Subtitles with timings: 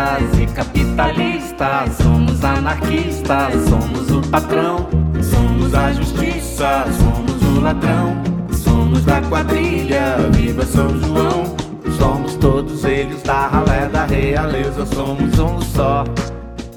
[0.00, 4.88] e capitalistas, somos anarquistas, somos o patrão,
[5.22, 8.22] somos a justiça, somos o ladrão,
[8.64, 11.54] somos da quadrilha, viva São João,
[11.98, 16.04] somos todos eles da ralé da realeza, somos um só,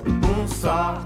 [0.05, 1.01] um só.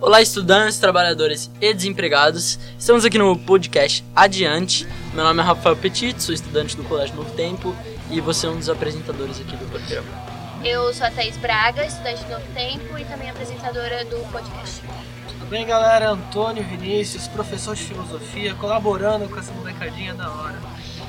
[0.00, 2.58] Olá, estudantes, trabalhadores e desempregados.
[2.76, 4.86] Estamos aqui no podcast Adiante.
[5.14, 7.72] Meu nome é Rafael Petit, sou estudante do Colégio Novo Tempo
[8.10, 10.35] e você é um dos apresentadores aqui do programa.
[10.64, 14.82] Eu sou a Thaís Braga, estudante do Novo Tempo e também apresentadora do podcast.
[15.28, 16.10] Tudo bem, galera?
[16.10, 20.56] Antônio Vinícius, professor de filosofia, colaborando com essa molecadinha da hora.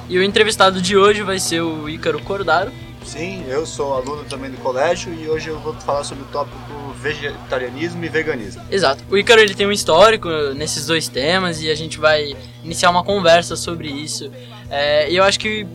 [0.10, 2.72] E o entrevistado de hoje vai ser o Ícaro Cordaro.
[3.04, 6.94] Sim, eu sou aluno também do colégio e hoje eu vou falar sobre o tópico
[7.02, 8.62] vegetarianismo e veganismo.
[8.70, 9.04] Exato.
[9.10, 13.04] O Ícaro ele tem um histórico nesses dois temas e a gente vai iniciar uma
[13.04, 14.32] conversa sobre isso.
[14.70, 15.66] É, e eu acho que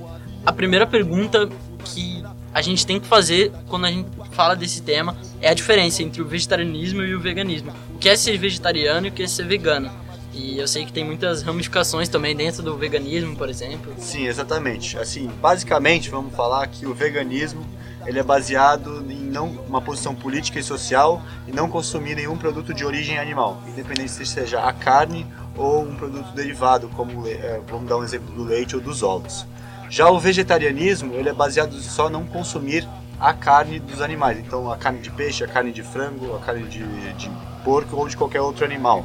[0.44, 1.48] a primeira pergunta
[1.84, 2.22] que
[2.52, 6.20] a gente tem que fazer quando a gente fala desse tema é a diferença entre
[6.20, 7.72] o vegetarianismo e o veganismo.
[7.94, 9.90] O que é ser vegetariano e o que é ser vegano.
[10.34, 13.92] E eu sei que tem muitas ramificações também dentro do veganismo, por exemplo.
[13.98, 14.96] Sim, exatamente.
[14.98, 17.66] Assim, basicamente, vamos falar que o veganismo
[18.06, 22.74] ele é baseado em não uma posição política e social e não consumir nenhum produto
[22.74, 27.88] de origem animal, independente se seja a carne ou um produto derivado, como é, vamos
[27.88, 29.46] dar um exemplo do leite ou dos ovos.
[29.92, 32.88] Já o vegetarianismo ele é baseado só não consumir
[33.20, 36.66] a carne dos animais, então a carne de peixe, a carne de frango, a carne
[36.66, 37.30] de, de
[37.62, 39.04] porco ou de qualquer outro animal.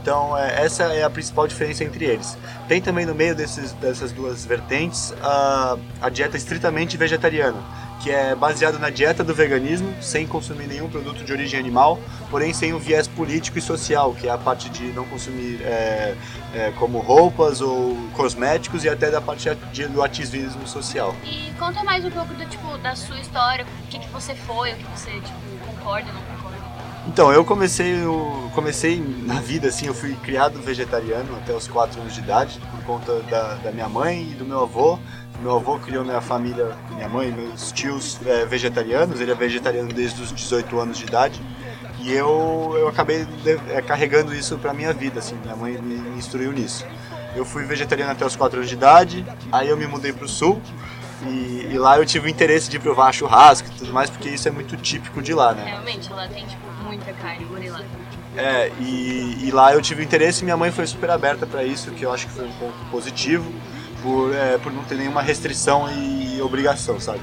[0.00, 2.38] Então, é, essa é a principal diferença entre eles.
[2.66, 7.58] Tem também no meio desses, dessas duas vertentes a, a dieta estritamente vegetariana,
[8.02, 12.00] que é baseada na dieta do veganismo, sem consumir nenhum produto de origem animal,
[12.30, 16.16] porém sem o viés político e social, que é a parte de não consumir é,
[16.52, 21.14] é, como roupas ou cosméticos e até da parte de, do ativismo social.
[21.24, 24.72] E conta mais um pouco do tipo da sua história, o que, que você foi,
[24.72, 26.62] o que você tipo, concorda ou não concorda.
[27.06, 32.00] Então, eu comecei, eu comecei na vida assim, eu fui criado vegetariano até os 4
[32.00, 34.98] anos de idade, por conta da, da minha mãe e do meu avô.
[35.42, 40.22] Meu avô criou minha família, minha mãe meus tios é, vegetarianos, ele é vegetariano desde
[40.22, 41.42] os 18 anos de idade.
[42.00, 45.96] E eu, eu acabei de, é, carregando isso pra minha vida, assim, minha mãe me,
[45.96, 46.86] me instruiu nisso.
[47.34, 50.62] Eu fui vegetariano até os 4 anos de idade, aí eu me mudei pro sul,
[51.26, 54.46] e, e, lá eu tive o interesse de provar churrasco e tudo mais, porque isso
[54.46, 55.64] é muito típico de lá, né?
[55.64, 57.80] Realmente, lá tem tipo muita carne, gorila.
[58.36, 61.90] É, e, e lá eu tive interesse e minha mãe foi super aberta para isso,
[61.92, 63.52] que eu acho que foi um ponto positivo,
[64.02, 67.20] por, é, por não ter nenhuma restrição e obrigação, sabe?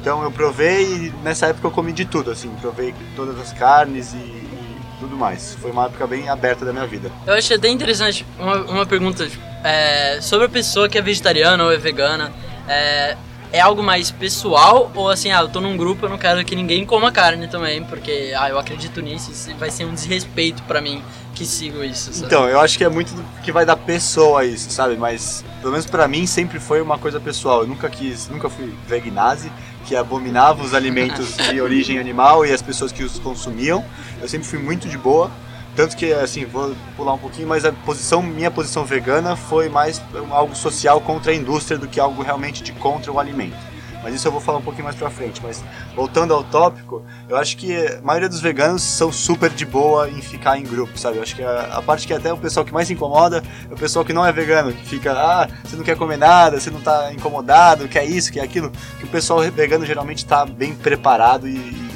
[0.00, 4.12] Então eu provei e nessa época eu comi de tudo, assim, provei todas as carnes
[4.14, 5.54] e, e tudo mais.
[5.60, 7.10] Foi uma época bem aberta da minha vida.
[7.26, 9.28] Eu achei até interessante uma, uma pergunta
[9.64, 12.32] é, sobre a pessoa que é vegetariana ou é vegana.
[12.68, 13.16] É,
[13.50, 16.54] é algo mais pessoal ou assim, ah, eu tô num grupo, eu não quero que
[16.54, 20.80] ninguém coma carne também, porque ah, eu acredito nisso, isso vai ser um desrespeito para
[20.80, 21.02] mim
[21.38, 22.12] que sigo isso.
[22.12, 22.26] Sabe?
[22.26, 24.96] Então, eu acho que é muito que vai da pessoa isso, sabe?
[24.96, 27.60] Mas pelo menos para mim sempre foi uma coisa pessoal.
[27.60, 29.50] Eu nunca quis, nunca fui vegnase,
[29.86, 33.84] que abominava os alimentos de origem animal e as pessoas que os consumiam.
[34.20, 35.30] Eu sempre fui muito de boa.
[35.76, 40.02] Tanto que, assim, vou pular um pouquinho, mas a posição, minha posição vegana foi mais
[40.28, 43.56] algo social contra a indústria do que algo realmente de contra o alimento.
[44.02, 45.40] Mas isso eu vou falar um pouquinho mais pra frente.
[45.42, 45.62] Mas
[45.94, 50.20] voltando ao tópico, eu acho que a maioria dos veganos são super de boa em
[50.20, 51.18] ficar em grupo, sabe?
[51.18, 53.76] Eu acho que a, a parte que até o pessoal que mais incomoda é o
[53.76, 56.80] pessoal que não é vegano, que fica, ah, você não quer comer nada, você não
[56.80, 58.70] tá incomodado, quer isso, quer aquilo.
[58.98, 61.87] Que o pessoal vegano geralmente tá bem preparado e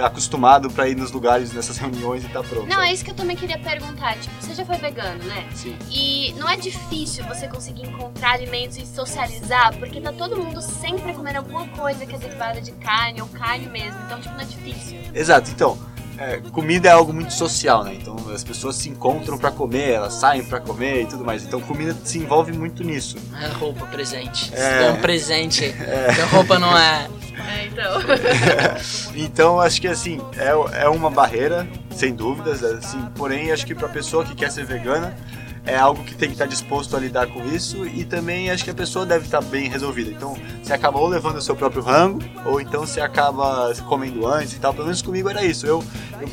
[0.00, 2.66] acostumado para ir nos lugares nessas reuniões e tá pronto.
[2.66, 4.16] Não, é isso que eu também queria perguntar.
[4.18, 5.48] Tipo, você já foi vegano, né?
[5.54, 5.76] Sim.
[5.90, 11.12] E não é difícil você conseguir encontrar alimentos e socializar, porque tá todo mundo sempre
[11.12, 13.98] comendo alguma coisa que é derivada de carne ou carne mesmo.
[14.06, 14.98] Então, tipo, não é difícil.
[15.14, 15.50] Exato.
[15.50, 15.78] Então,
[16.22, 17.94] é, comida é algo muito social, né?
[18.00, 21.42] Então as pessoas se encontram para comer, elas saem para comer e tudo mais.
[21.42, 23.16] Então comida se envolve muito nisso.
[23.40, 24.52] É roupa, presente.
[24.54, 25.64] É, é um presente.
[25.64, 26.22] É.
[26.30, 27.08] roupa não é.
[27.48, 28.00] É, então.
[29.16, 33.88] então acho que assim, é, é uma barreira, sem dúvidas, assim, porém acho que pra
[33.88, 35.16] pessoa que quer ser vegana,
[35.64, 38.70] é algo que tem que estar disposto a lidar com isso e também acho que
[38.70, 40.10] a pessoa deve estar bem resolvida.
[40.10, 44.54] Então, você acaba ou levando o seu próprio rango, ou então você acaba comendo antes
[44.54, 44.72] e tal.
[44.72, 45.66] Pelo menos comigo era isso.
[45.66, 45.82] Eu,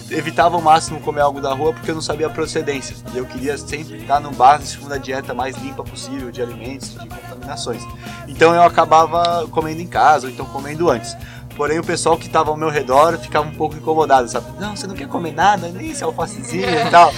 [0.10, 2.96] eu evitava ao máximo comer algo da rua porque eu não sabia a procedência.
[3.14, 7.08] E eu queria sempre estar no básico da dieta mais limpa possível de alimentos, de
[7.08, 7.84] contaminações.
[8.28, 11.16] Então eu acabava comendo em casa, ou então comendo antes.
[11.60, 14.46] Porém, o pessoal que tava ao meu redor ficava um pouco incomodado, sabe?
[14.62, 17.12] Não, você não quer comer nada, nem esse alfacezinho e tal.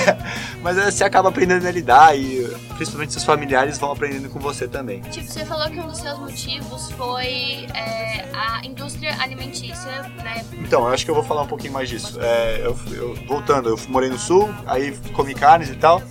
[0.62, 2.46] Mas você acaba aprendendo a lidar e
[2.76, 5.00] principalmente seus familiares vão aprendendo com você também.
[5.00, 10.44] Tipo, você falou que um dos seus motivos foi é, a indústria alimentícia, né?
[10.58, 12.18] Então, eu acho que eu vou falar um pouquinho mais disso.
[12.20, 16.02] É, eu, eu- voltando, eu morei no sul, aí comi carnes e tal.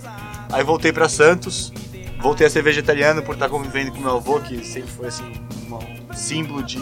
[0.50, 1.72] Aí voltei pra Santos,
[2.20, 5.32] voltei a ser vegetariano por estar convivendo com meu avô, que sempre foi assim,
[5.70, 6.80] um símbolo de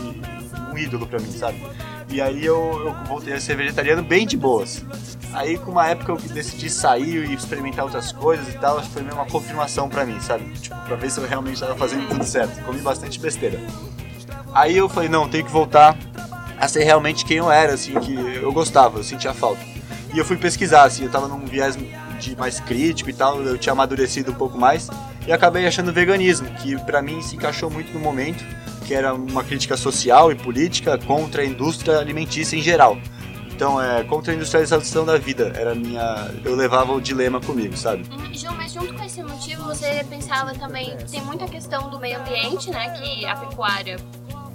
[0.70, 1.62] um ídolo pra mim, sabe?
[2.08, 4.84] E aí eu, eu voltei a ser vegetariano bem de boas.
[5.32, 8.94] Aí com uma época eu decidi sair e experimentar outras coisas e tal, acho que
[8.94, 10.44] foi meio uma confirmação pra mim, sabe?
[10.54, 12.62] Tipo, pra ver se eu realmente tava fazendo tudo certo.
[12.64, 13.60] Comi bastante besteira.
[14.54, 15.96] Aí eu falei, não, tenho que voltar
[16.58, 19.60] a ser realmente quem eu era, assim, que eu gostava, eu sentia falta.
[20.14, 21.76] E eu fui pesquisar, assim, eu tava num viés
[22.18, 24.88] de mais crítico e tal, eu tinha amadurecido um pouco mais
[25.26, 28.44] e acabei achando veganismo, que pra mim se encaixou muito no momento,
[28.87, 32.96] que era uma crítica social e política contra a indústria alimentícia em geral.
[33.56, 38.05] Então, é contra a industrialização da vida, era minha, eu levava o dilema comigo, sabe?
[38.32, 42.70] João, mas junto com esse motivo, você pensava também, tem muita questão do meio ambiente,
[42.70, 42.90] né?
[42.90, 43.96] Que a pecuária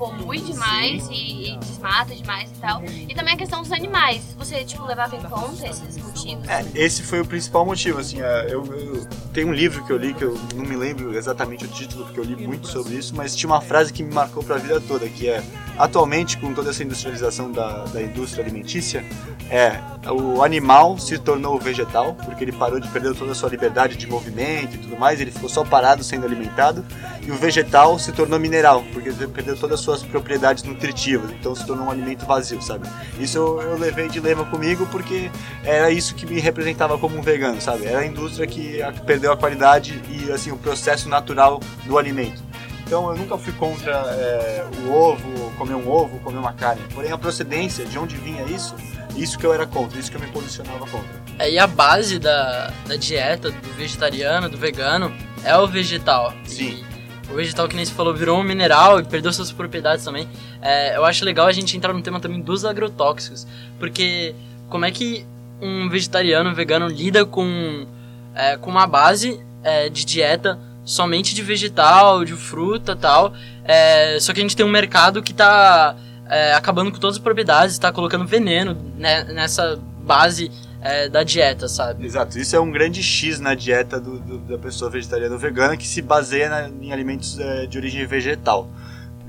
[0.02, 2.84] polui demais e, e desmata demais e tal.
[2.84, 4.36] E também a questão dos animais.
[4.36, 6.48] Você, tipo, levava em conta esses motivos?
[6.48, 9.98] É, esse foi o principal motivo, assim, é, eu, eu tem um livro que eu
[9.98, 13.16] li que eu não me lembro exatamente o título porque eu li muito sobre isso,
[13.16, 15.44] mas tinha uma frase que me marcou para a vida toda, que é
[15.78, 19.04] atualmente com toda essa industrialização da, da indústria alimentícia,
[19.50, 19.80] é
[20.10, 24.08] o animal se tornou vegetal porque ele parou de perder toda a sua liberdade de
[24.08, 26.86] movimento e tudo mais, ele ficou só parado sendo alimentado,
[27.22, 31.54] e o vegetal se tornou mineral porque ele perdeu todas as suas propriedades nutritivas, então
[31.54, 32.88] se tornou um alimento vazio, sabe?
[33.20, 35.30] Isso eu, eu levei dilema comigo porque
[35.64, 37.86] era isso que me representava como um vegano, sabe?
[37.86, 42.51] Era a indústria que perdeu a qualidade e assim o processo natural do alimento.
[42.92, 46.82] Então eu nunca fui contra é, o ovo, comer um ovo, comer uma carne.
[46.94, 48.76] Porém a procedência, de onde vinha isso,
[49.16, 51.10] isso que eu era contra, isso que eu me posicionava contra.
[51.40, 55.10] É, e a base da, da dieta do vegetariano, do vegano,
[55.42, 56.34] é o vegetal.
[56.44, 56.84] Sim.
[57.30, 60.28] E o vegetal, que nem se falou, virou um mineral e perdeu suas propriedades também.
[60.62, 63.48] É, eu acho legal a gente entrar no tema também dos agrotóxicos.
[63.80, 64.36] Porque
[64.68, 65.26] como é que
[65.62, 67.88] um vegetariano, um vegano lida com,
[68.36, 73.34] é, com uma base é, de dieta somente de vegetal, de fruta tal.
[73.64, 75.96] É, só que a gente tem um mercado que tá
[76.30, 80.50] é, acabando com todas as propriedades, tá colocando veneno né, nessa base
[80.82, 82.06] é, da dieta, sabe?
[82.06, 85.78] Exato, isso é um grande X na dieta do- do- da pessoa vegetariana ou vegana
[85.78, 88.68] que se baseia na- em alimentos é, de origem vegetal.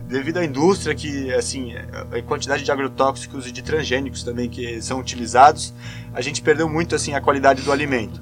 [0.09, 4.99] Devido à indústria que, assim, a quantidade de agrotóxicos e de transgênicos também que são
[5.01, 5.73] utilizados,
[6.15, 8.21] a gente perdeu muito, assim, a qualidade do alimento.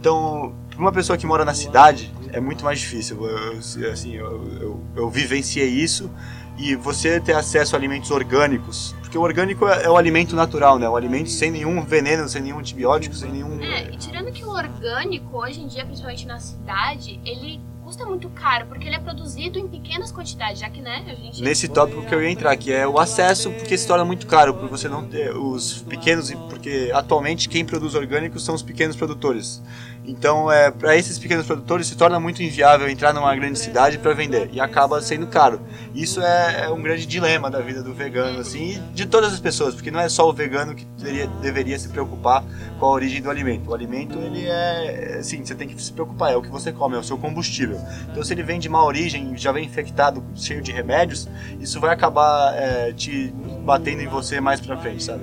[0.00, 3.26] Então, para uma pessoa que mora na cidade, é muito mais difícil.
[3.26, 6.08] Eu, eu- assim, eu, eu, eu vivenciei isso
[6.56, 10.78] e você ter acesso a alimentos orgânicos, porque o orgânico é, é o alimento natural,
[10.78, 10.88] né?
[10.88, 13.60] O alimento sem nenhum veneno, sem nenhum antibiótico, sem nenhum...
[13.60, 18.28] É, e tirando que o orgânico, hoje em dia, principalmente na cidade, ele custa muito
[18.28, 21.42] caro, porque ele é produzido em pequenas quantidades, já que, né, a gente...
[21.42, 24.52] nesse tópico que eu ia entrar, que é o acesso, porque se torna muito caro,
[24.54, 29.62] por você não ter os pequenos, porque atualmente quem produz orgânicos são os pequenos produtores.
[30.08, 34.14] Então, é, para esses pequenos produtores se torna muito inviável entrar numa grande cidade para
[34.14, 35.60] vender e acaba sendo caro.
[35.94, 39.38] Isso é, é um grande dilema da vida do vegano, assim, e de todas as
[39.38, 42.42] pessoas, porque não é só o vegano que deveria, deveria se preocupar
[42.80, 43.70] com a origem do alimento.
[43.70, 46.96] O alimento, ele é, assim, você tem que se preocupar, é o que você come,
[46.96, 47.78] é o seu combustível.
[48.10, 51.28] Então, se ele vem de má origem, já vem infectado, cheio de remédios,
[51.60, 53.30] isso vai acabar é, te
[53.62, 55.22] batendo em você mais pra frente, sabe?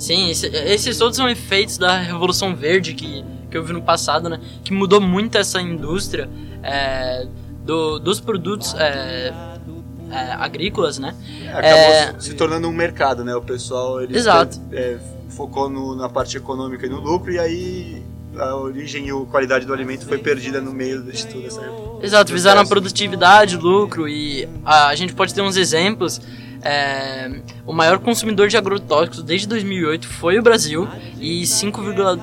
[0.00, 4.28] Sim, esse- esses todos são efeitos da Revolução Verde que, que eu vi no passado,
[4.28, 4.40] né?
[4.64, 6.28] Que mudou muito essa indústria
[6.62, 7.26] é,
[7.64, 9.32] do- dos produtos é,
[10.10, 11.14] é, agrícolas, né?
[11.48, 12.14] Acabou É.
[12.18, 13.34] se tornando um mercado, né?
[13.34, 14.58] O pessoal ele Exato.
[14.72, 14.96] é,
[15.30, 18.02] focou no- na parte econômica e no lucro, e aí
[18.38, 21.60] a origem e a qualidade do alimento foi perdida no meio de tudo essa
[22.02, 26.20] Exato, visaram a produtividade, lucro e a, a gente pode ter uns exemplos.
[26.62, 27.30] É,
[27.66, 30.88] o maior consumidor de agrotóxicos desde 2008 foi o Brasil
[31.18, 32.20] e 5,2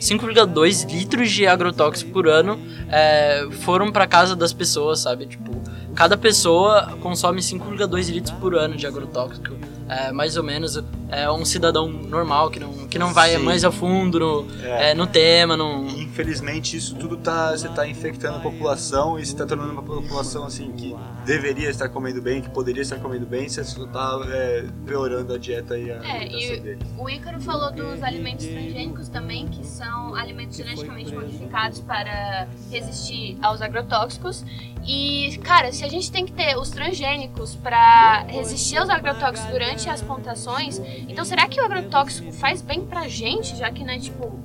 [0.00, 2.58] 5,2 litros de agrotóxico por ano
[2.88, 5.26] é, foram para casa das pessoas, sabe?
[5.26, 5.52] Tipo,
[5.94, 9.54] cada pessoa consome 5,2 litros por ano de agrotóxico.
[9.88, 13.42] É, mais ou menos é um cidadão normal que não, que não vai Sim.
[13.42, 14.90] mais a fundo no, É.
[14.90, 19.34] é, no tema, não, infelizmente isso tudo tá você tá infectando a população e se
[19.34, 23.48] tá tornando uma população assim que deveria estar comendo bem, que poderia estar comendo bem,
[23.48, 26.78] você só tá é, piorando a dieta e a É, e dele.
[26.98, 33.62] o Ícaro falou dos alimentos transgênicos também, que são alimentos geneticamente modificados para resistir aos
[33.62, 34.44] agrotóxicos.
[34.84, 39.88] E, cara, se a gente tem que ter os transgênicos para resistir aos agrotóxicos durante
[39.88, 44.40] as plantações, então será que o agrotóxico faz bem pra gente, já que, né, tipo,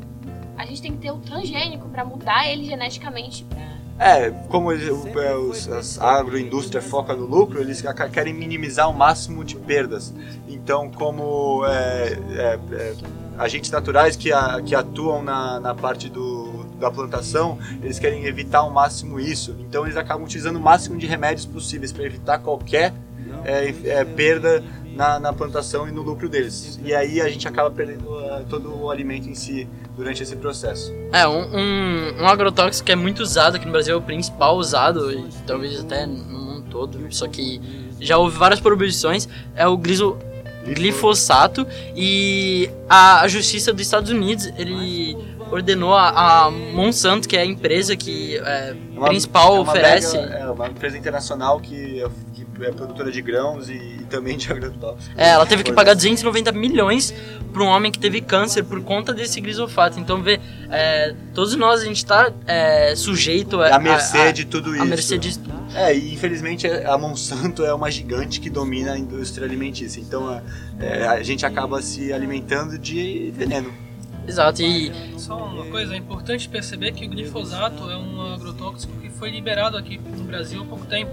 [0.57, 3.45] a gente tem que ter o transgênico para mudar ele geneticamente?
[3.97, 7.81] É, como é, os- as- a agroindústria foca no lucro, eles
[8.11, 10.13] querem minimizar o máximo de perdas.
[10.49, 12.93] Então, como é, é, é,
[13.37, 18.59] agentes naturais que, a- que atuam na, na parte do, da plantação, eles querem evitar
[18.59, 19.55] ao máximo isso.
[19.59, 22.93] Então, eles acabam utilizando o máximo de remédios possíveis para evitar qualquer
[23.45, 24.61] é, é, perda
[24.95, 26.79] na, na plantação e no lucro deles.
[26.83, 30.91] E aí a gente acaba perdendo ah, todo o alimento em si durante esse processo.
[31.11, 34.57] É, um, um, um agrotóxico que é muito usado aqui no Brasil, é o principal
[34.57, 37.61] usado, e talvez até no mundo todo, só que
[37.99, 40.17] já houve várias proibições, é o griso,
[40.65, 45.15] glifosato, e a, a justiça dos Estados Unidos, ele
[45.51, 50.17] ordenou a, a Monsanto, que é a empresa que é, É uma- principal é oferece...
[50.17, 52.03] mega- é uma empresa internacional que
[52.61, 55.09] é, produtora de grãos e, e também de agrotóxicos.
[55.17, 56.09] É, ela teve que pagar assim.
[56.09, 57.13] 290 milhões
[57.51, 59.99] para um homem que teve câncer por conta desse glifosato.
[59.99, 64.45] Então, vê, é, todos nós a gente está é, sujeito a, À mercê a- de
[64.45, 64.85] tudo a isso.
[64.85, 65.41] mercê disso.
[65.73, 69.99] É, e infelizmente a Monsanto é uma gigante que domina a indústria alimentícia.
[69.99, 70.41] Então é,
[70.79, 73.73] é, a gente acaba se alimentando de veneno.
[74.27, 79.09] Exato, e Só uma coisa, é importante perceber que o glifosato é um agrotóxico que
[79.09, 81.11] foi liberado aqui no Brasil há pouco tempo.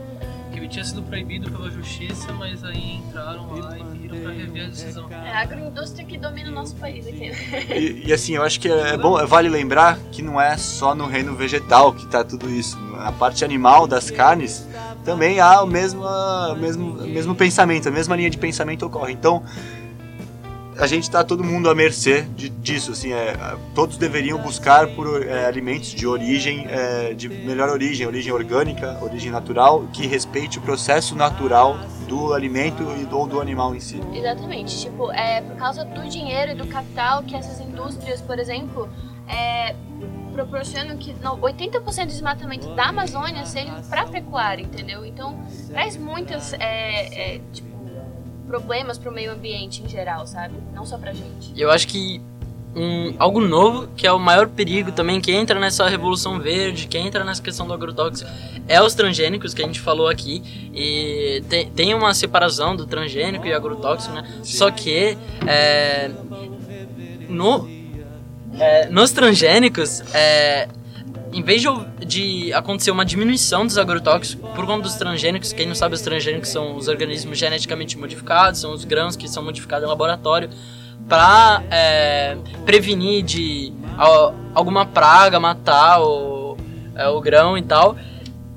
[0.52, 4.64] Que ele tinha sido proibido pela justiça, mas aí entraram lá e pediram para rever
[4.64, 5.08] a decisão.
[5.10, 7.32] É a agroindústria que domina o nosso país aqui.
[7.72, 11.06] E, e, assim, eu acho que é bom, vale lembrar que não é só no
[11.06, 12.78] reino vegetal que está tudo isso.
[12.78, 14.66] Na parte animal das carnes
[15.04, 16.02] também há o mesmo,
[16.58, 19.12] mesmo, o mesmo pensamento, a mesma linha de pensamento ocorre.
[19.12, 19.42] Então
[20.78, 22.92] a gente está todo mundo à mercê de, disso.
[22.92, 23.34] Assim, é,
[23.74, 29.30] todos deveriam buscar por é, alimentos de origem, é, de melhor origem, origem orgânica, origem
[29.30, 34.00] natural, que respeite o processo natural do alimento e do, animal em si.
[34.12, 34.78] Exatamente.
[34.80, 38.88] Tipo, é por causa do dinheiro e do capital que essas indústrias, por exemplo,
[39.28, 39.74] é,
[40.32, 45.04] proporcionam que no- 80% do desmatamento da Amazônia seja para pecuária, entendeu?
[45.04, 45.38] Então,
[45.68, 47.71] traz muitas é, é, tipo,
[48.52, 50.54] problemas para o meio ambiente em geral, sabe?
[50.74, 51.54] Não só pra gente.
[51.56, 52.20] eu acho que
[52.76, 56.98] um, algo novo, que é o maior perigo também, que entra nessa revolução verde, que
[56.98, 58.30] entra nessa questão do agrotóxico,
[58.68, 60.42] é os transgênicos que a gente falou aqui.
[60.74, 64.22] E tem, tem uma separação do transgênico e agrotóxico, né?
[64.42, 65.16] Só que
[65.46, 66.10] é,
[67.30, 67.66] no,
[68.58, 70.68] é, nos transgênicos, é,
[71.32, 71.68] em vez de,
[72.06, 76.50] de acontecer uma diminuição dos agrotóxicos por conta dos transgênicos, quem não sabe, os transgênicos
[76.50, 80.50] são os organismos geneticamente modificados, são os grãos que são modificados em laboratório
[81.08, 81.62] para
[82.64, 83.72] prevenir de
[84.54, 86.56] alguma praga matar o,
[86.94, 87.96] é, o grão e tal.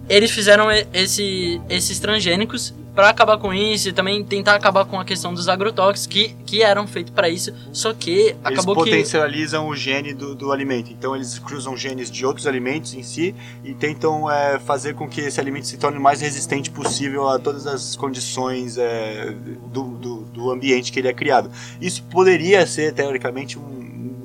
[0.08, 5.03] Eles fizeram esse, esses transgênicos para acabar com isso e também tentar acabar com a
[5.03, 9.67] questão dos agrotóxicos que, que eram feitos para isso, só que Eles acabou que potencializam
[9.67, 10.91] o gene do, do alimento.
[10.91, 15.21] Então eles cruzam genes de outros alimentos em si e tentam é, fazer com que
[15.21, 19.35] esse alimento se torne o mais resistente possível a todas as condições é,
[19.67, 21.51] do, do, do ambiente que ele é criado.
[21.81, 23.75] Isso poderia ser, teoricamente, um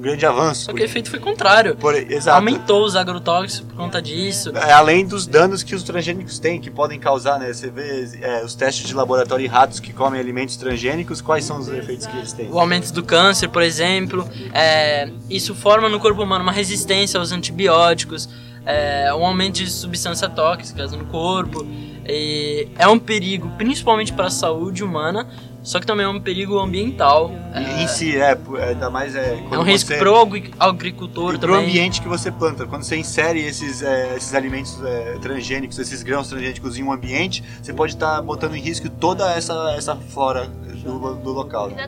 [0.00, 0.64] grande avanço.
[0.64, 1.76] só que o efeito foi contrário.
[1.76, 2.36] por- exato.
[2.36, 4.50] Aumentou os agrotóxicos por conta disso.
[4.56, 7.52] É, além dos danos que os transgênicos têm, que podem causar, né?
[7.52, 11.58] Você vê é, os testes de laboratório em ratos que comem alimentos transgênicos, quais são
[11.58, 12.50] os efeitos que eles têm?
[12.50, 14.28] o aumento do câncer, por exemplo.
[14.52, 18.28] É, isso forma no corpo humano uma resistência aos antibióticos,
[18.64, 21.66] é, um aumento de substâncias tóxicas no corpo.
[22.06, 25.28] E é um perigo, principalmente para a saúde humana,
[25.62, 27.30] só que também é um perigo ambiental.
[27.54, 29.38] E, em si, é, é, ainda mais é.
[29.50, 31.66] É um risco você- pro agri- agricultor e pro também.
[31.68, 32.66] ambiente que você planta.
[32.66, 37.44] Quando você insere esses, é, esses alimentos é, transgênicos, esses grãos transgênicos em um ambiente,
[37.62, 41.68] você pode estar botando em risco toda essa, essa flora do, do local.
[41.70, 41.86] Deixa,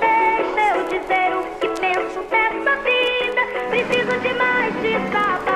[0.00, 3.42] deixa eu dizer o que penso dessa vida.
[3.70, 5.53] Preciso de mais desabafar.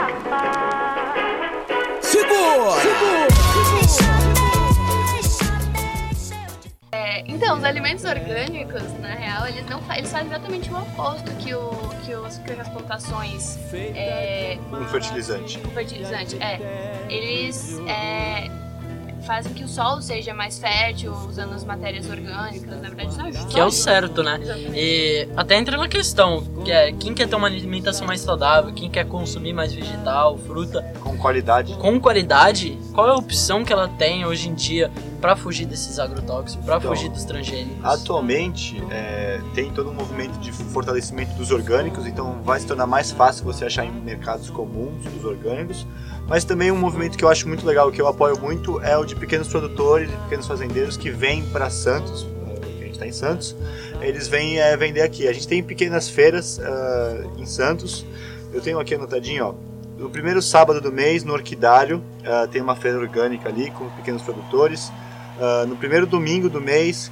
[7.49, 11.55] Então, os alimentos orgânicos, na real, eles não fa- eles fazem exatamente o oposto que,
[11.55, 11.71] o,
[12.05, 15.59] que, os, que as plantações é, Um fertilizante.
[15.59, 16.37] com fertilizante.
[16.43, 18.51] É, eles é,
[19.29, 23.45] fazem que o solo seja mais fértil, usando as matérias orgânicas, na verdade isso ajuda.
[23.53, 24.41] Que é o certo, né?
[24.75, 28.89] E até entra na questão, que é quem quer ter uma alimentação mais saudável, quem
[28.91, 31.75] quer consumir mais vegetal, fruta, Com qualidade.
[31.75, 35.99] com qualidade, qual é a opção que ela tem hoje em dia pra fugir desses
[35.99, 37.85] agrotóxicos, pra Então, fugir dos transgênicos?
[37.85, 43.11] Atualmente é, tem todo um movimento de fortalecimento dos orgânicos, então vai se tornar mais
[43.11, 45.87] fácil você achar em mercados comuns os orgânicos.
[46.29, 49.05] Mas também um movimento que eu acho muito legal, que eu apoio muito, é o
[49.05, 52.27] de pequenos produtores, de pequenos fazendeiros que vêm para Santos,
[52.61, 53.57] a gente está em Santos,
[54.01, 55.27] eles vêm eh, vender aqui.
[55.27, 58.05] A gente tem pequenas feiras ah, em Santos.
[58.53, 59.55] Eu tenho aqui anotadinho, ó.
[59.99, 64.23] No primeiro sábado do mês, no Orquidário, ah, tem uma feira orgânica ali com pequenos
[64.23, 64.93] produtores.
[65.41, 67.11] Ah, no primeiro domingo do mês,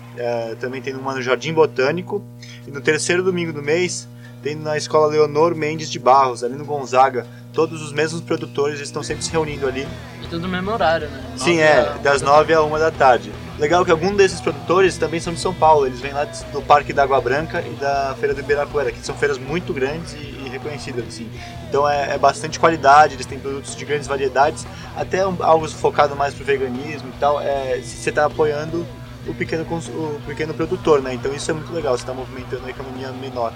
[0.60, 2.22] também tem uma no Jardim Botânico.
[2.66, 4.08] E no terceiro domingo do mês,
[4.42, 7.26] tem na Escola Leonor Mendes de Barros, ali no Gonzaga.
[7.56, 9.88] Todos os mesmos produtores estão sempre se reunindo ali.
[10.22, 11.24] E tudo no mesmo horário, né?
[11.36, 13.32] Sim, é, a- das 9 a 1 da tarde.
[13.58, 16.92] Legal que alguns desses produtores também são de São Paulo, eles vêm lá do Parque
[16.92, 20.48] da Água Branca e da Feira do Ibirapuera, que são feiras muito grandes e, e
[20.50, 21.30] reconhecidas, assim.
[21.66, 26.14] Então é, é bastante qualidade, eles têm produtos de grandes variedades, até um- algo focado
[26.14, 28.86] mais pro veganismo e tal, é, se você está apoiando
[29.26, 31.14] o pequeno, o pequeno produtor, né?
[31.14, 33.54] Então isso é muito legal, você está movimentando a economia menor.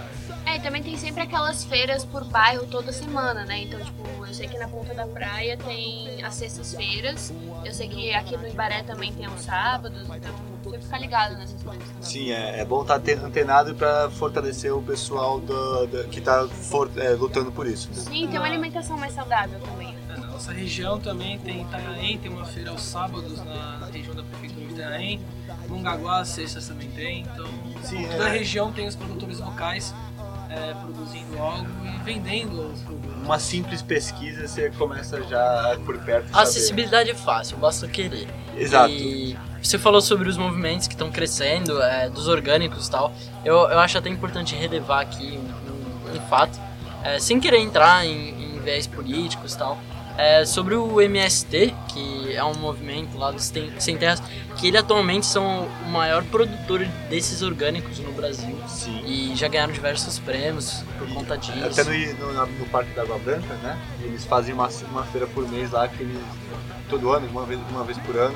[0.51, 3.63] É, e também tem sempre aquelas feiras por bairro toda semana, né?
[3.63, 7.33] Então, tipo, eu sei que na Ponta da Praia tem as sextas-feiras,
[7.65, 10.33] eu sei que aqui no Ibaré também tem aos sábados, então
[10.65, 12.03] você ficar ligado nessas coisas também.
[12.03, 16.47] Sim, é, é bom estar antenado para fortalecer o pessoal do, do- que está
[17.19, 17.89] lutando por isso.
[17.89, 17.95] né?
[17.97, 19.95] Sim, tem uma alimentação mais saudável também.
[20.09, 24.15] É, Na nossa região também tem Itanhaém, tem uma feira aos sábados na, na região
[24.15, 25.21] da prefeitura de Itanhaém.
[25.69, 27.21] Mongaguá, sextas também tem.
[27.23, 27.47] Então,
[27.85, 28.39] Sim, toda a é.
[28.39, 29.95] região tem os produtores locais
[30.51, 33.23] é, produzindo algo e vendendo os produtos.
[33.25, 36.43] Uma simples pesquisa você começa já por perto A saber.
[36.43, 38.29] acessibilidade é fácil, basta querer.
[38.57, 38.91] Exato.
[38.91, 43.13] E você falou sobre os movimentos que estão crescendo, é, dos orgânicos e tal.
[43.45, 46.59] Eu, eu acho até importante relevar aqui um, um- um fato,
[47.05, 49.79] é, sem querer entrar em, em viés políticos e tal,
[50.21, 54.23] é, sobre o MST, que é um movimento lá dos Tem- Sem Terras,
[54.57, 58.57] que ele atualmente são o maior produtor desses orgânicos no Brasil.
[58.69, 59.03] Sim.
[59.07, 61.81] E já ganharam diversos prêmios por conta disso.
[61.81, 63.79] Até no, no, no Parque da Água Branca, né?
[64.03, 66.19] Eles fazem uma, uma feira por mês lá que eles.
[66.91, 68.35] Todo ano, uma vez, uma vez por ano.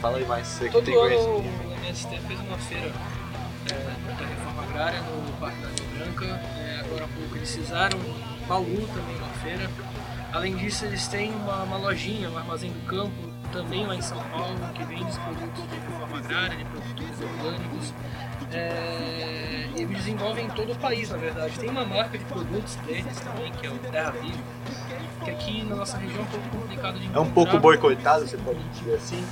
[0.00, 1.68] Fala aí mais, você que Todo tem ano conhecimento.
[1.68, 2.92] o MST fez uma feira
[3.70, 6.24] é, da reforma agrária no Parque da Água Branca.
[6.58, 8.00] É, agora há pouco eles fizeram
[8.48, 9.70] Bauru também uma feira.
[10.32, 13.12] Além disso, eles têm uma, uma lojinha, um armazém do campo,
[13.52, 17.94] também lá em São Paulo, que vende os produtos de reforma agrária, de produtores orgânicos.
[18.50, 21.58] É, e eles desenvolvem em todo o país, na verdade.
[21.58, 24.38] Tem uma marca de produtos deles também, que é o Terra Viva,
[25.24, 27.20] que aqui na nossa região é um pouco complicado de É encontrar.
[27.22, 29.26] um pouco boicotado, você pode dizer assim.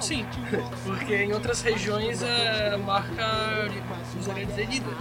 [0.00, 0.26] Sim,
[0.84, 3.68] porque em outras regiões a marca
[4.18, 4.94] usaria dizer líder.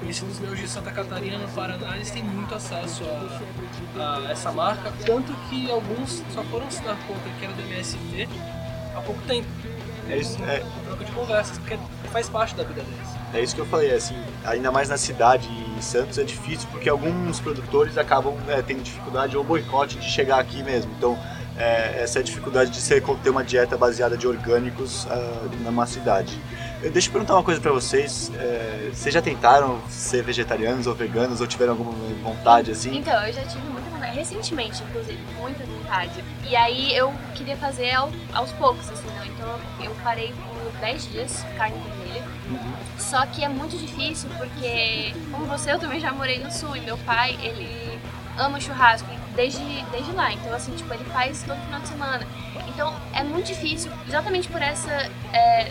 [0.00, 4.92] Conhecidos meus de Santa Catarina, no Paraná, eles têm muito acesso a, a essa marca,
[5.04, 8.28] tanto que alguns só foram se dar conta que era do MST
[8.94, 9.48] há pouco tempo,
[10.08, 11.78] É isso, é, troca de conversas, porque
[12.12, 13.08] faz parte da vida deles.
[13.34, 16.88] é isso que eu falei, assim, ainda mais na cidade em Santos é difícil porque
[16.88, 20.92] alguns produtores acabam é, tendo dificuldade ou boicote de chegar aqui mesmo.
[20.96, 21.18] Então,
[21.58, 25.86] é, essa é a dificuldade de ser, ter uma dieta baseada de orgânicos ah, numa
[25.86, 26.38] cidade.
[26.92, 28.30] Deixa eu perguntar uma coisa pra vocês.
[28.38, 32.96] é, vocês já tentaram ser vegetarianos ou veganos ou tiveram alguma vontade assim?
[32.96, 36.24] Então, eu já tive muita vontade, recentemente, inclusive, muita vontade.
[36.48, 39.26] E aí eu queria fazer ao- aos poucos, assim, né?
[39.26, 42.24] Então eu parei por 10 dias carne vermelha.
[42.98, 46.80] Só que é muito difícil porque, como você, eu também já morei no sul e
[46.80, 47.98] meu pai, ele
[48.38, 50.32] ama churrasco desde, desde lá.
[50.32, 52.26] Então, assim, tipo, ele faz todo final de semana.
[52.68, 54.90] Então é muito difícil, exatamente por essa
[55.32, 55.70] é,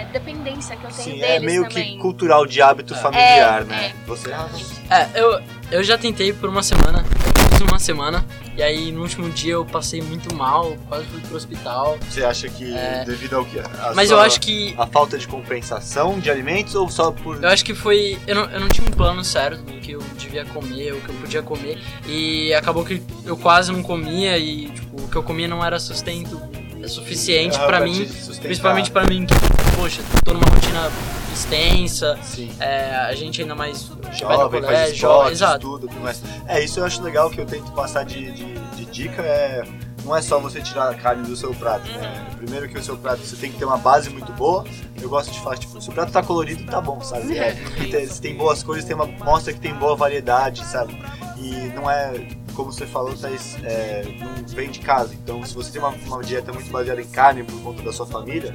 [0.00, 1.92] é, dependência que eu tenho Sim, deles é meio também.
[1.96, 3.86] que cultural de hábito familiar, É, né?
[3.86, 4.06] é.
[4.06, 4.48] Você ah,
[4.90, 8.24] É, eu, eu já tentei por uma semana, eu fiz uma semana,
[8.56, 11.98] e aí no último dia eu passei muito mal, quase fui pro hospital.
[12.08, 13.04] você acha que É.
[13.04, 14.74] devido ao que a Mas sua- eu acho que.
[14.78, 18.18] a falta de compensação de alimentos ou só por Eu acho que foi.
[18.26, 21.08] Eu não, eu não tinha um plano certo do que eu devia comer, o que
[21.08, 25.22] eu podia comer, e acabou que eu quase não comia, e tipo, o que eu
[25.22, 26.40] comia não era sustento
[26.88, 28.08] suficiente Ah, pra pra mim,
[28.42, 29.34] principalmente pra mim, que,
[29.76, 30.90] poxa, tô numa rotina
[31.32, 32.18] extensa,
[32.60, 35.56] é, a gente ainda mais jovem, faz colégio, esporte, exato.
[35.66, 36.22] estuda, tudo mais.
[36.46, 39.64] É, isso eu acho legal que eu tento passar de, de, de dica é
[40.04, 42.26] não é só você tirar a carne do seu prato, né?
[42.36, 44.62] Primeiro que o seu prato você tem que ter uma base muito boa.
[45.00, 47.38] Eu gosto de falar, tipo, se o prato tá colorido, tá bom, sabe?
[47.38, 47.52] É,
[47.90, 50.94] tem- se tem boas cores, tem uma, mostra que tem boa variedade, sabe?
[51.38, 52.12] E não é
[52.54, 55.14] como você falou, Thaís, é, não vem de casa.
[55.14, 58.06] Então, se você tem uma, uma dieta muito baseada em carne por conta da sua
[58.06, 58.54] família,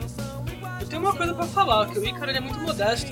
[0.80, 3.12] Eu tenho uma coisa pra falar, que o Ícaro é muito modesto.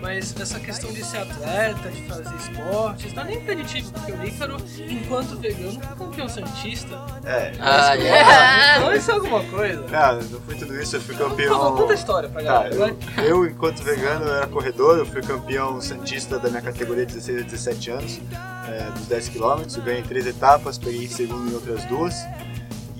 [0.00, 4.24] Mas essa questão de ser atleta, de fazer esportes, não é nem impeditivo, porque o
[4.24, 4.56] Ícaro,
[4.88, 6.94] enquanto vegano, campeão santista.
[7.24, 7.52] é.
[7.58, 8.76] Ah, é.
[8.78, 9.84] Então isso é alguma coisa.
[9.88, 11.76] Não, não foi tudo isso, eu fui campeão.
[11.76, 15.20] conta a história pra Tá, galera, eu, eu, enquanto vegano, eu era corredor, eu fui
[15.20, 18.20] campeão santista da minha categoria de 16 a 17 anos,
[18.68, 22.14] é, dos 10 km, eu ganhei três etapas, peguei segundo em outras duas.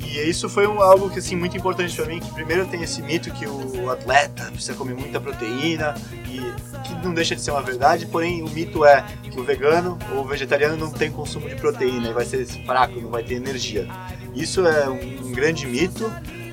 [0.09, 3.03] E isso foi um, algo que assim muito importante para mim, que primeiro tem esse
[3.03, 5.94] mito que o atleta precisa comer muita proteína
[6.27, 6.38] e
[6.83, 10.23] que não deixa de ser uma verdade, porém o mito é que o vegano ou
[10.23, 13.87] o vegetariano não tem consumo de proteína e vai ser fraco, não vai ter energia.
[14.35, 16.11] Isso é um, um grande mito,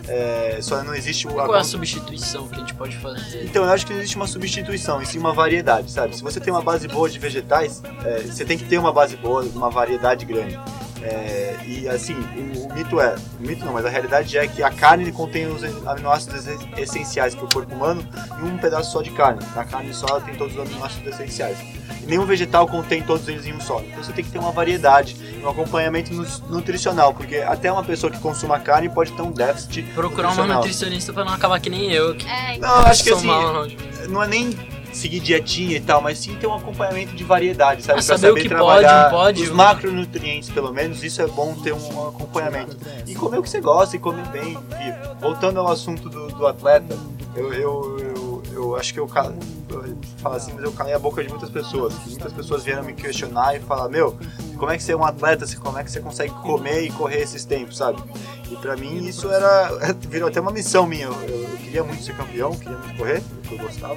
[0.08, 3.44] é, só não existe o Qual é a substituição que a gente pode fazer?
[3.44, 6.16] então, eu acho que não existe uma substituição, e sim uma variedade, sabe?
[6.16, 9.16] Se você tem uma base boa de vegetais, é, você tem que ter uma base
[9.16, 10.60] boa, uma variedade grande.
[11.08, 14.64] É, e assim, o, o mito é, o mito não, mas a realidade é que
[14.64, 18.04] a carne ele contém os aminoácidos es- essenciais para o corpo humano
[18.42, 19.40] e um pedaço só de carne.
[19.56, 21.58] Na carne só ela tem todos os aminoácidos essenciais.
[22.02, 23.82] E nenhum vegetal contém todos eles em um só.
[23.82, 28.12] Então você tem que ter uma variedade, um acompanhamento nu- nutricional, porque até uma pessoa
[28.12, 31.92] que consuma carne pode ter um déficit Procurar uma nutricionista pra não acabar que nem
[31.92, 32.16] eu.
[32.16, 33.68] Que É, Não, acho que assim, mal, não.
[34.10, 34.58] não é nem
[34.96, 38.00] seguir dietinha e tal, mas sim ter um acompanhamento de variedade, sabe?
[38.00, 39.44] Ah, Pra saber o que trabalhar pode, pode.
[39.44, 42.78] Os macronutrientes, pelo menos, isso é bom ter um acompanhamento.
[43.06, 44.54] E comer o que você gosta e comer bem.
[44.54, 46.98] E voltando ao assunto do, do atleta,
[47.36, 51.30] eu, eu, eu, eu acho que eu, falo assim, mas eu calei a boca de
[51.30, 51.94] muitas pessoas.
[52.08, 54.18] Muitas pessoas vieram me questionar e falar, meu,
[54.58, 57.22] como é que você é um atleta, como é que você consegue comer e correr
[57.22, 58.02] esses tempos, sabe?
[58.50, 59.70] E pra mim isso era,
[60.10, 61.06] virou até uma missão minha.
[61.08, 63.96] Eu, eu- queria muito ser campeão, queria muito correr, porque eu gostava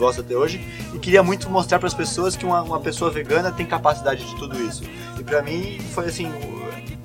[0.00, 0.60] gosto até hoje,
[0.92, 4.34] e queria muito mostrar para as pessoas que uma, uma pessoa vegana tem capacidade de
[4.36, 4.82] tudo isso.
[5.18, 6.32] E pra mim foi assim,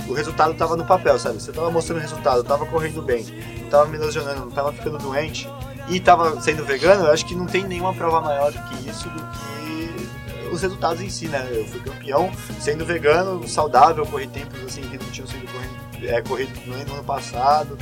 [0.07, 1.41] o, resultado tava no papel, sabe?
[1.41, 3.25] Você tava mostrando o resultado, eu tava correndo bem,
[3.61, 5.47] não tava me lesionando, não tava ficando doente
[5.89, 9.09] e tava sendo vegano, eu acho que não tem nenhuma prova maior do que isso,
[9.09, 11.47] do que os resultados em si, né?
[11.51, 16.21] Eu fui campeão sendo vegano, saudável, corri tempos assim que não tinham sido corrido, é,
[16.21, 17.77] corrido no ano passado.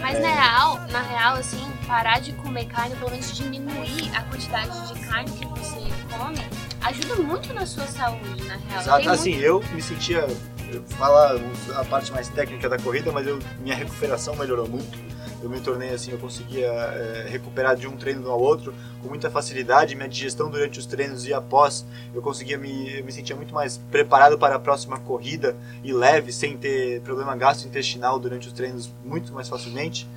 [0.00, 4.92] Mas na real, na real, assim, parar de comer carne, pelo menos diminuir a quantidade
[4.94, 5.80] de carne que você
[6.16, 6.38] come,
[6.82, 8.80] ajuda muito na sua saúde, na real.
[8.80, 10.26] Exato, Tem assim, eu me sentia,
[10.72, 11.36] eu falar
[11.76, 14.98] a parte mais técnica da corrida, mas eu, minha recuperação melhorou muito.
[15.40, 19.30] Eu me tornei assim, eu conseguia é, recuperar de um treino ao outro com muita
[19.30, 19.94] facilidade.
[19.94, 23.78] Minha digestão durante os treinos e após, eu conseguia me, eu me sentia muito mais
[23.90, 29.32] preparado para a próxima corrida e leve, sem ter problema gastrointestinal durante os treinos muito
[29.32, 30.08] mais facilmente.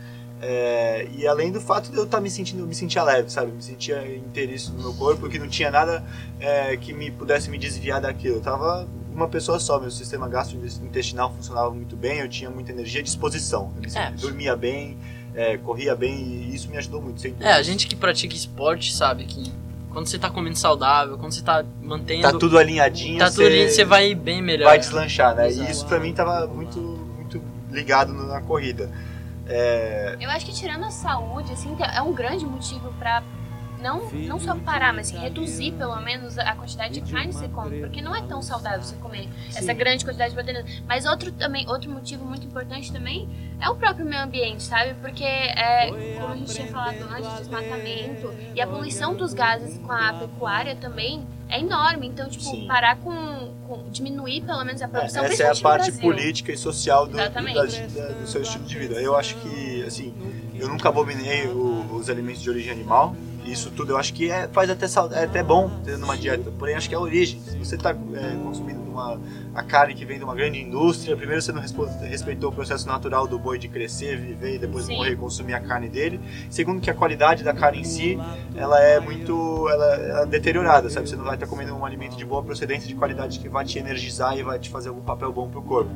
[0.42, 3.52] É, e além do fato de eu estar me sentindo, me sentia leve, sabe?
[3.52, 6.04] Me sentia inteiriço no meu corpo, que não tinha nada
[6.40, 8.38] é, que me pudesse me desviar daquilo.
[8.38, 13.02] Eu tava uma pessoa só, meu sistema gastrointestinal funcionava muito bem, eu tinha muita energia
[13.02, 13.72] e disposição.
[13.84, 14.12] Eu É.
[14.12, 14.98] dormia bem,
[15.36, 17.22] é, corria bem e isso me ajudou muito.
[17.40, 19.52] É, a gente que pratica esporte sabe que
[19.92, 22.24] quando você tá comendo saudável, quando você tá mantendo.
[22.24, 24.66] Tá tudo alinhadinho, tá tudo você vai bem melhor.
[24.66, 25.50] vai deslanchar, né?
[25.50, 25.70] Exato.
[25.70, 28.90] E isso pra mim tava muito, muito ligado na corrida.
[29.52, 33.22] É, Eu acho que tirando a saúde, assim, é um grande motivo pra
[33.82, 37.48] não, não só parar, mas assim, reduzir pelo menos a quantidade de carne que você
[37.48, 40.64] come, porque não é tão saudável você comer essa grande quantidade de proteína.
[40.88, 43.28] Mas outro também, outro motivo muito importante também
[43.60, 44.94] é o próprio meio ambiente, sabe?
[45.02, 45.88] Porque é,
[46.20, 50.76] como a gente tinha falado antes, desmatamento e a poluição dos gases com a pecuária
[50.76, 52.08] também é enorme.
[52.08, 52.66] Então, tipo, Sim.
[52.68, 57.06] parar com, com- diminuir pelo menos a produção, essa é a parte política e social
[57.06, 58.96] do, do, da- da- do seu estilo de vida.
[58.96, 60.14] Eu acho que, assim,
[60.58, 63.16] eu nunca abominei os alimentos de origem animal.
[63.52, 66.52] Isso tudo eu acho que é, faz até, é até bom ter numa dieta.
[66.58, 67.40] Porém, acho que é a origem.
[67.42, 69.20] Se você está consumindo uma,
[69.54, 73.28] a carne que vem de uma grande indústria, primeiro você não respeitou o processo natural
[73.28, 74.96] do boi de crescer, viver e depois Sim.
[74.96, 76.20] morrer e consumir a carne dele.
[76.50, 78.20] Segundo que a qualidade da carne em si,
[78.56, 81.10] ela é muito ela, ela é deteriorada, sabe?
[81.10, 83.80] Você não vai estar comendo um alimento de boa procedência, de qualidade que vai te
[83.80, 85.92] energizar e vai te fazer algum papel bom pro corpo.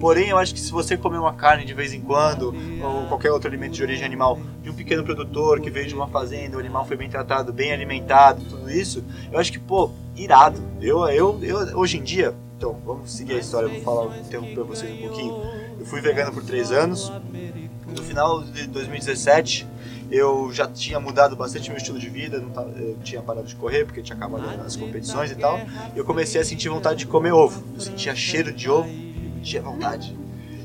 [0.00, 3.32] Porém, eu acho que se você comer uma carne de vez em quando, ou qualquer
[3.32, 6.60] outro alimento de origem animal, de um pequeno produtor que veio de uma fazenda, o
[6.60, 10.60] animal foi bem tratado, bem alimentado, tudo isso, eu acho que, pô, irado.
[10.80, 14.62] Eu, eu, eu hoje em dia, então, vamos seguir a história, eu vou falar, interromper
[14.64, 15.34] vocês um pouquinho.
[15.80, 17.10] Eu fui vegano por três anos.
[17.86, 19.66] No final de 2017,
[20.10, 23.54] eu já tinha mudado bastante meu estilo de vida, não tava- eu tinha parado de
[23.56, 25.58] correr porque tinha acabado as competições e tal.
[25.94, 27.62] E eu comecei a sentir vontade de comer ovo.
[27.74, 28.88] Eu sentia cheiro de ovo,
[29.38, 30.16] tinha vontade.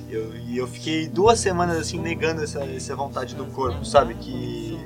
[0.09, 4.13] Eu, e eu fiquei duas semanas assim negando essa, essa vontade do corpo, sabe?
[4.15, 4.79] Que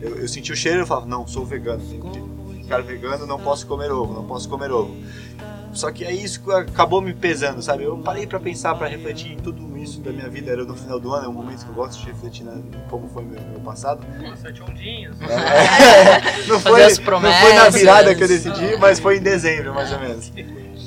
[0.00, 3.26] eu, eu senti o cheiro e eu falava, não, sou vegano, tenho que ficar vegano,
[3.26, 4.94] não posso comer ovo, não posso comer ovo.
[5.74, 7.82] Só que aí isso acabou me pesando, sabe?
[7.82, 10.52] Eu parei pra pensar, pra refletir em tudo isso da minha vida.
[10.52, 12.70] Era no final do ano, é um momento que eu gosto de refletir na, em
[12.88, 14.04] como foi meu, meu passado.
[14.40, 15.20] Sete ondinhas.
[15.20, 19.74] É, não, foi, as não foi na virada que eu decidi, mas foi em dezembro,
[19.74, 20.32] mais ou menos.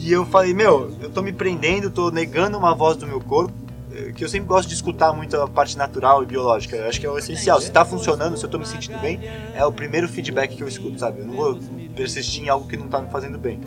[0.08, 3.52] E eu falei, meu, eu tô me prendendo, tô negando uma voz do meu corpo,
[3.92, 6.78] eh, que eu sempre gosto de escutar muito a parte natural e biológica.
[6.78, 7.60] Eu acho que é o essencial.
[7.60, 9.20] Se tá funcionando, se eu tô me sentindo bem,
[9.54, 11.20] é o primeiro feedback que eu escuto, sabe?
[11.20, 11.60] Eu não vou
[11.94, 13.60] persistir em algo que não tá me fazendo bem.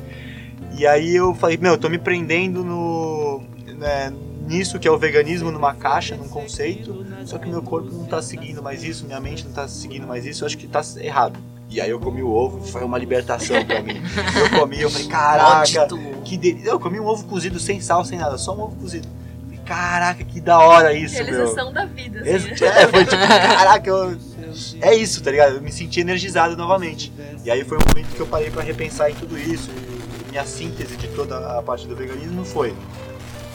[0.78, 3.42] E aí eu falei, meu, eu tô me prendendo no
[3.76, 4.10] né,
[4.46, 8.22] nisso que é o veganismo numa caixa, num conceito, só que meu corpo não tá
[8.22, 11.38] seguindo mais isso, minha mente não tá seguindo mais isso, eu acho que tá errado.
[11.70, 14.02] E aí eu comi o ovo, foi uma libertação pra mim.
[14.52, 15.88] Eu comi, eu falei, caraca,
[16.24, 16.68] que delícia.
[16.68, 19.06] Eu comi um ovo cozido sem sal, sem nada, só um ovo cozido.
[19.44, 21.26] Falei, Caraca, que da hora isso, meu.
[21.26, 22.30] Realização da vida, assim.
[22.50, 24.18] Ex- É, foi tipo, caraca, eu...
[24.80, 25.54] é isso, tá ligado?
[25.56, 27.12] Eu me senti energizado novamente.
[27.44, 29.70] E aí foi um momento que eu parei pra repensar em tudo isso.
[29.70, 32.74] E minha síntese de toda a parte do veganismo foi.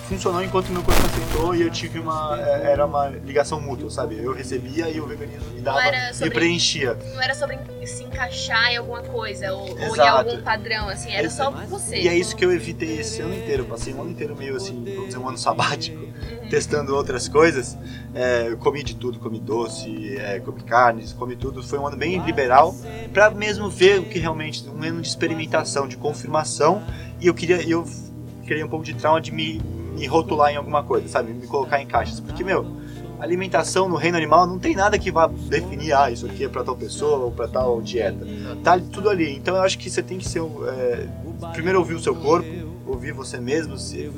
[0.07, 2.39] Funcionou enquanto meu corpo aceitou e eu tive uma.
[2.39, 4.15] é, Era uma ligação mútua, sabe?
[4.21, 5.79] Eu recebia e o veganismo me dava,
[6.13, 6.95] sobre- preenchia.
[7.13, 10.29] Não era sobre se encaixar em alguma coisa ou, ou em Exato.
[10.29, 11.97] algum padrão, assim, era só você.
[11.97, 13.63] E é isso que eu evitei esse ano inteiro.
[13.63, 15.99] Eu passei um ano inteiro meio assim, vamos dizer, um ano sabático,
[16.51, 17.75] testando outras coisas.
[18.13, 21.63] É, eu comi de tudo, comi doce, é, comi carnes, comi tudo.
[21.63, 22.75] Foi um ano bem liberal,
[23.11, 26.83] pra mesmo ver o que realmente, um ano de experimentação, de confirmação.
[27.19, 27.83] E eu queria, e eu
[28.45, 29.59] criei um pouco de trauma de me,
[29.95, 31.33] me rotular em alguma coisa, sabe?
[31.33, 32.19] Me colocar em caixas.
[32.19, 32.65] Porque, meu,
[33.19, 36.63] alimentação no reino animal não tem nada que vá definir, ah, isso aqui é pra
[36.63, 38.25] tal pessoa ou pra tal dieta.
[38.63, 39.35] Tá tudo ali.
[39.35, 40.41] Então eu acho que você tem que ser.
[40.41, 41.07] é,
[41.53, 42.47] primeiro ouvir o seu corpo,
[42.85, 43.75] ouvir você mesmo,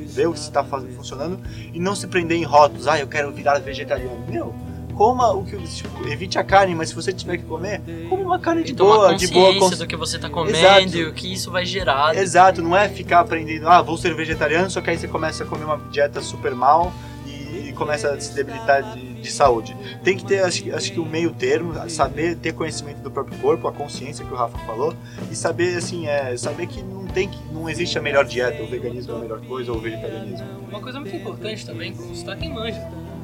[0.07, 1.39] ver o que está funcionando
[1.73, 2.87] e não se prender em rótulos.
[2.87, 4.25] Ah, eu quero virar vegetariano.
[4.27, 4.53] Meu,
[4.97, 5.55] coma o que.
[5.67, 8.75] tipo, evite a carne, mas se você tiver que comer, coma uma carne de E
[8.75, 10.97] tomar boa, de boa consciência cons- do que você tá comendo Exato.
[10.97, 12.15] e o que isso vai gerar.
[12.15, 15.47] Exato, não é ficar aprendendo, ah, vou ser vegetariano, só que aí você começa a
[15.47, 16.91] comer uma dieta super mal
[17.25, 19.75] e, e começa a se debilitar de, de saúde.
[20.03, 23.37] Tem que ter, acho, que- acho que o meio termo, saber ter conhecimento do próprio
[23.39, 24.93] corpo, a consciência que o Rafa falou,
[25.31, 28.67] e saber, assim, é, saber que não tem que, não existe a melhor dieta, o
[28.67, 30.45] veganismo é a melhor coisa, ou o vegetarianismo.
[30.69, 32.79] Uma coisa muito importante também, consultar quem manja.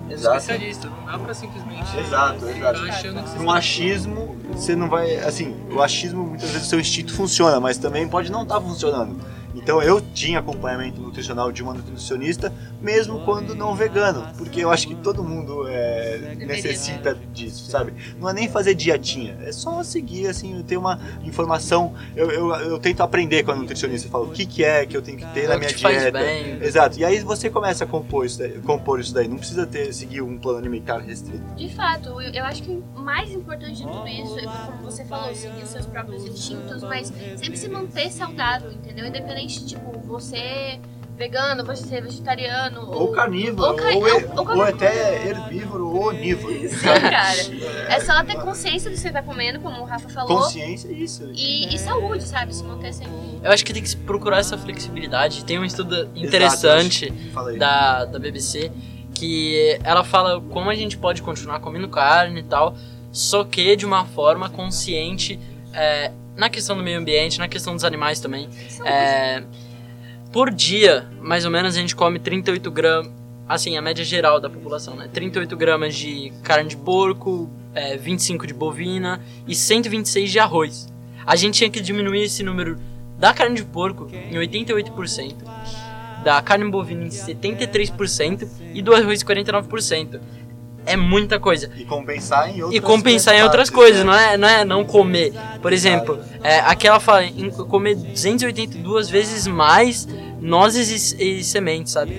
[0.10, 0.38] Exato.
[0.38, 2.54] Especialista, não dá pra simplesmente Exato, exato.
[2.54, 5.16] ficar achando que você Num achismo, você não vai.
[5.18, 9.18] Assim, o achismo muitas vezes o seu instinto funciona, mas também pode não estar funcionando.
[9.56, 14.88] Então eu tinha acompanhamento nutricional de uma nutricionista, mesmo quando não vegano, porque eu acho
[14.88, 17.94] que todo mundo é, necessita disso, sabe?
[18.20, 21.94] Não é nem fazer dietinha, é só seguir, assim, ter uma informação.
[22.16, 24.96] Eu, eu, eu tento aprender com a nutricionista, eu falo o que, que é que
[24.96, 26.20] eu tenho que ter na minha dieta.
[26.20, 26.58] bem.
[26.62, 29.28] Exato, e aí você começa a compor isso daí, compor isso daí.
[29.28, 31.44] não precisa ter, seguir um plano alimentar restrito.
[31.56, 35.06] De fato, eu, eu acho que o mais importante de tudo isso é, como você
[35.06, 39.06] falou, seguir os seus próprios instintos, mas sempre se manter saudável, entendeu?
[39.06, 40.80] Independente, tipo, você
[41.16, 45.88] vegano, você ser vegetariano, Ou carnívoro, ou ca- ou, ou- e- ou ou até herbívoro
[45.88, 46.54] ou onívoro.
[46.68, 47.38] Sim, cara.
[47.88, 50.92] É só ter consciência do que você tá comendo, como o Rafa falou, Consciência é
[50.92, 51.30] isso.
[51.36, 52.54] e, e saúde, sabe?
[52.56, 53.14] Se manter sempre.
[53.44, 55.46] Eu acho que tem que procurar essa flexibilidade.
[55.46, 58.72] Tem um estudo interessante Exato, da, da BBC
[59.14, 62.76] que ela fala como a gente pode continuar comendo carne e tal,
[63.12, 65.40] só que de uma forma consciente
[65.72, 68.50] é, na questão do meio ambiente, na questão dos animais também.
[68.86, 69.44] É,
[70.32, 73.12] por dia, mais ou menos, a gente come 38 gramas,
[73.48, 75.08] assim, a média geral da população, né?
[75.12, 80.92] 38 gramas de carne de porco, é, 25 de bovina e 126 de arroz.
[81.26, 82.80] A gente tinha que diminuir esse número
[83.18, 85.36] da carne de porco em 88%,
[86.24, 90.20] da carne bovina em 73% e do arroz em 49%.
[90.86, 91.70] É muita coisa.
[91.78, 94.06] E compensar em outras E compensar em outras coisas, né?
[94.06, 95.34] não é, não é não comer.
[95.62, 100.08] Por exemplo, é, aqui ela fala em comer 282 vezes mais
[100.42, 102.14] nozes e, e sementes, sabe?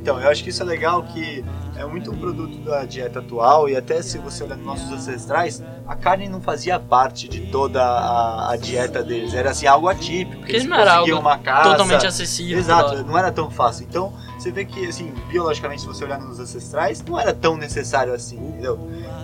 [0.00, 1.44] Então, eu acho que isso é legal que
[1.78, 5.62] é muito um produto da dieta atual e até se você olhar nos nossos ancestrais,
[5.86, 9.32] a carne não fazia parte de toda a, a dieta deles.
[9.34, 10.36] Era assim, algo atípico.
[10.38, 11.70] Porque eles não era conseguiam algo uma caça.
[11.70, 12.58] Totalmente acessível.
[12.58, 13.86] Exato, não era tão fácil.
[13.88, 18.12] Então, você vê que, assim, biologicamente, se você olhar nos ancestrais, não era tão necessário
[18.12, 18.78] assim, entendeu?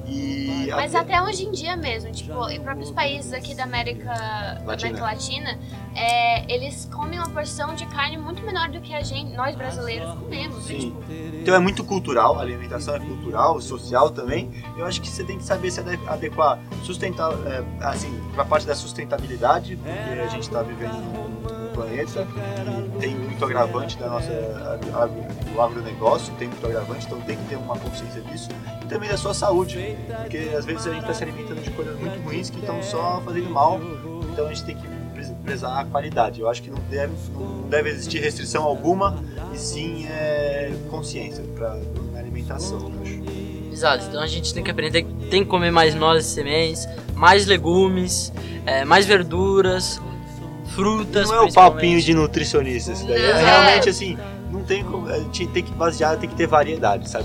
[0.07, 4.11] E Mas até- até hoje em dia mesmo, tipo, em próprios países aqui da América
[4.65, 4.89] Latina.
[4.91, 5.59] América Latina,
[5.95, 10.13] é, eles comem uma porção de carne muito menor do que a gente, nós brasileiros
[10.15, 10.57] comemos.
[10.57, 10.63] né?
[10.67, 10.79] Sim.
[10.79, 11.03] Tipo,
[11.41, 14.51] Então é muito cultural, a alimentação é cultural, social também.
[14.77, 18.67] Eu acho que você tem que saber se ade- adequar, sustentar, é, assim, pra parte
[18.67, 21.35] da sustentabilidade, porque a gente está vivendo num,
[21.75, 22.25] planeta
[22.95, 25.09] e tem muito agravante da nossa a- a-
[25.57, 28.49] o agronegócio, tem muito agravante, então tem que ter uma consciência disso
[28.81, 31.99] e também da sua saúde, porque às vezes a gente está se alimentando de coisas
[31.99, 33.81] muito ruins que estão só fazendo mal,
[34.33, 34.87] então a gente tem que
[35.43, 36.41] prezar a qualidade.
[36.41, 41.77] Eu acho que não deve, não deve existir restrição alguma e sim é, consciência para
[42.53, 42.93] alimentação.
[43.73, 46.87] Exato, então a gente tem que aprender que tem que comer mais nozes e sementes,
[47.15, 48.33] mais legumes,
[48.65, 50.01] é, mais verduras,
[50.69, 51.29] frutas.
[51.29, 53.21] Não é o papinho de nutricionista isso daí.
[53.21, 54.17] É realmente assim,
[54.51, 55.09] não tem como.
[55.09, 57.25] A gente tem que basear, tem que ter variedade, sabe?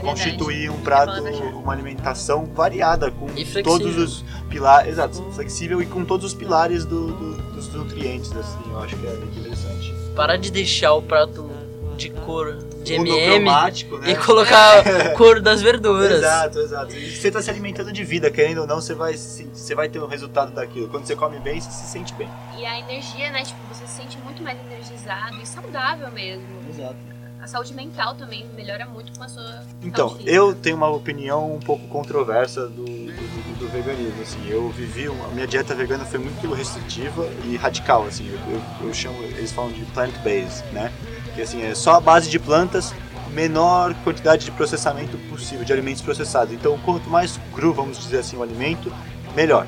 [0.00, 1.22] Constituir um prato,
[1.62, 3.26] uma alimentação variada, com
[3.62, 4.92] todos os pilares.
[4.92, 9.06] Exato, flexível e com todos os pilares do- do- dos nutrientes, assim, eu acho que
[9.06, 9.94] é bem interessante.
[10.16, 11.48] Parar de deixar o prato
[11.96, 14.10] de cor de MM né?
[14.10, 14.84] e colocar
[15.16, 16.18] cor das verduras.
[16.18, 16.96] Exato, exato.
[16.96, 19.88] E você está se alimentando de vida, querendo ou não, você vai, se- você vai
[19.88, 20.88] ter o resultado daquilo.
[20.88, 22.28] Quando você come bem, você se sente bem.
[22.56, 23.42] E a energia, né?
[23.42, 26.44] Tipo, você se sente muito mais energizado e saudável mesmo.
[26.68, 27.14] Exato.
[27.44, 31.60] A saúde mental também melhora muito com a sua Então, eu tenho uma opinião um
[31.60, 36.20] pouco controversa do, do, do veganismo, assim, eu vivi, uma, a minha dieta vegana foi
[36.20, 40.90] muito restritiva e radical, assim, eu, eu, eu chamo, eles falam de plant-based, né,
[41.34, 42.94] que assim, é só a base de plantas,
[43.32, 48.36] menor quantidade de processamento possível, de alimentos processados, então quanto mais cru, vamos dizer assim,
[48.36, 48.92] o alimento,
[49.34, 49.66] melhor.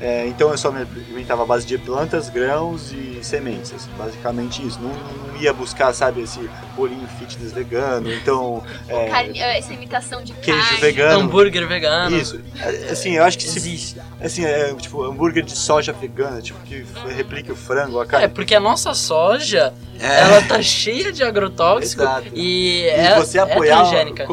[0.00, 4.66] É, então eu só me alimentava à base de plantas, grãos e sementes, assim, basicamente
[4.66, 4.78] isso.
[4.80, 6.40] Não, não ia buscar, sabe, esse
[6.76, 10.80] bolinho fitness vegano, então é, Carne- essa imitação de queijo carne.
[10.80, 11.20] vegano.
[11.20, 12.16] Hambúrguer vegano.
[12.16, 12.40] Isso.
[12.60, 13.96] É, Assim, eu acho que se, Existe.
[14.20, 16.84] assim, é, tipo, hambúrguer de soja vegana, tipo, que
[17.16, 18.28] replique o frango, a É, carne.
[18.28, 20.20] porque a nossa soja, É.
[20.20, 22.26] ela tá cheia de agrotóxico Exato.
[22.34, 23.76] e, E é, você é apoiar.
[23.78, 24.26] transgênica.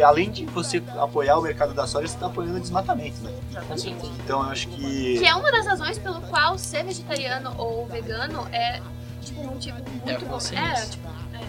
[0.00, 3.32] Além de você apoiar o mercado da soja, você está apoiando o desmatamento, né?
[3.50, 4.06] Exatamente.
[4.24, 5.18] Então eu acho que.
[5.18, 8.80] Que é uma das razões pelo qual ser vegetariano ou vegano é,
[9.20, 10.26] tipo, um motivo muito É, bom.
[10.26, 10.84] consciência.
[10.84, 11.08] É, tipo,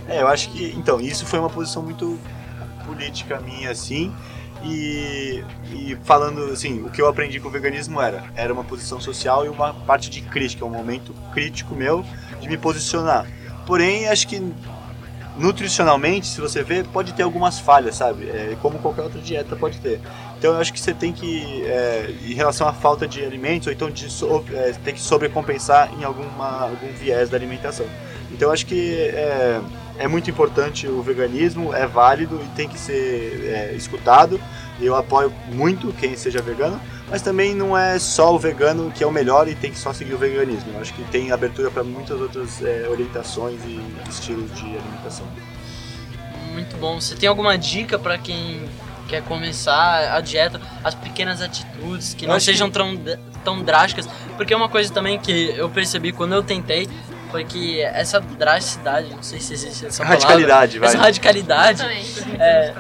[0.10, 0.74] É, eu acho que.
[0.76, 2.20] Então, isso foi uma posição muito
[2.86, 4.12] política minha, assim.
[4.66, 9.00] E, e falando assim, o que eu aprendi com o veganismo era, era uma posição
[9.00, 12.06] social e uma parte de crítica, um momento crítico meu
[12.40, 13.28] de me posicionar.
[13.66, 14.42] Porém, acho que
[15.38, 18.30] nutricionalmente, se você ver, pode ter algumas falhas, sabe?
[18.30, 20.00] É, como qualquer outra dieta pode ter.
[20.38, 23.74] Então eu acho que você tem que, é, em relação à falta de alimentos, ou
[23.74, 27.86] então de so, é, tem que sobrecompensar em alguma, algum viés da alimentação.
[28.32, 29.62] Então eu acho que é,
[29.98, 34.40] é muito importante o veganismo, é válido e tem que ser é, escutado.
[34.82, 36.80] Eu apoio muito quem seja vegano,
[37.14, 39.94] mas também não é só o vegano que é o melhor e tem que só
[39.94, 40.74] seguir o veganismo.
[40.74, 45.28] Eu acho que tem abertura para muitas outras é, orientações e estilos de alimentação.
[46.54, 47.00] Muito bom.
[47.00, 48.68] Você tem alguma dica pra quem
[49.08, 53.00] quer começar a dieta, as pequenas atitudes que Eu não acho que- sejam tão,
[53.44, 54.10] tão drásticas?
[54.36, 56.90] Porque uma coisa também que eu percebi quando eu tentei
[57.34, 60.90] foi que essa drasticidade, não sei se existe essa palavra, Radicalidade, vai.
[60.90, 62.24] essa radicalidade exatamente.
[62.40, 62.74] é,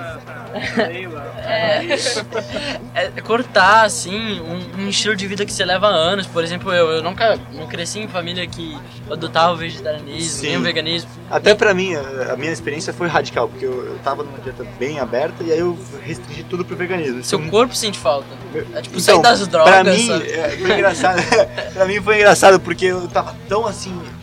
[3.17, 6.27] é cortar assim um, um estilo de vida que você leva anos.
[6.27, 8.77] Por exemplo, eu, eu nunca não cresci em família que
[9.09, 10.47] adotava o vegetarianismo, Sim.
[10.49, 11.09] nem o veganismo.
[11.31, 14.63] Até pra mim, a a minha experiência foi radical, porque eu, eu tava numa dieta
[14.77, 17.23] bem aberta e aí eu restringi tudo pro veganismo.
[17.23, 18.27] Seu Então, corpo sente falta.
[18.75, 20.31] É tipo Então, sair das drogas, Pra mim, sabe?
[20.31, 21.21] é, foi engraçado.
[21.73, 23.99] pra mim foi engraçado porque eu tava tão assim,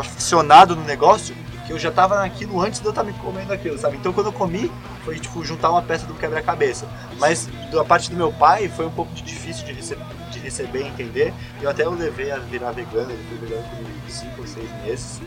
[0.00, 1.34] aficionado no negócio
[1.66, 3.96] que eu já tava naquilo antes de eu estar me comendo aquilo, sabe?
[3.96, 4.70] Então quando eu comi,
[5.04, 6.86] foi tipo juntar uma peça do quebra-cabeça.
[7.18, 10.88] Mas da parte do meu pai foi um pouco difícil de receber, de receber e
[10.88, 11.34] entender.
[11.60, 13.64] Eu até o levei a virar vegano, ele foi vegano
[14.04, 15.20] por 5 ou 6 meses.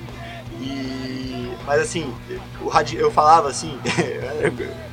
[0.59, 1.51] E.
[1.65, 2.13] Mas assim,
[2.61, 2.95] o radi...
[2.95, 3.77] eu falava assim,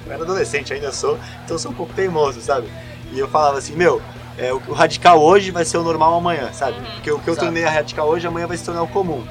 [0.06, 2.68] eu era adolescente, ainda sou, então sou um pouco teimoso, sabe?
[3.12, 4.02] E eu falava assim, meu,
[4.37, 6.76] é, o o radical hoje vai ser o normal amanhã, sabe?
[6.94, 9.24] Porque o que eu tornei a radical hoje, amanhã vai se tornar o comum.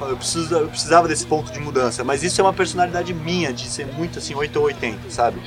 [0.00, 3.68] Eu preciso, eu precisava desse ponto de mudança, mas isso é uma personalidade minha, de
[3.68, 5.40] ser muito assim, 8 ou 80, sabe?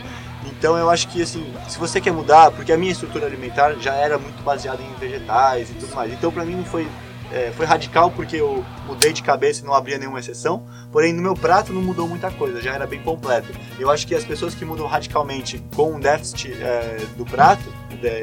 [0.45, 3.93] Então eu acho que assim, se você quer mudar, porque a minha estrutura alimentar já
[3.93, 6.87] era muito baseada em vegetais e tudo mais, então pra mim foi
[7.31, 11.21] é, foi radical porque eu mudei de cabeça e não abria nenhuma exceção, porém no
[11.21, 13.49] meu prato não mudou muita coisa, já era bem completo.
[13.77, 17.63] Eu acho que as pessoas que mudam radicalmente com um déficit é, do prato,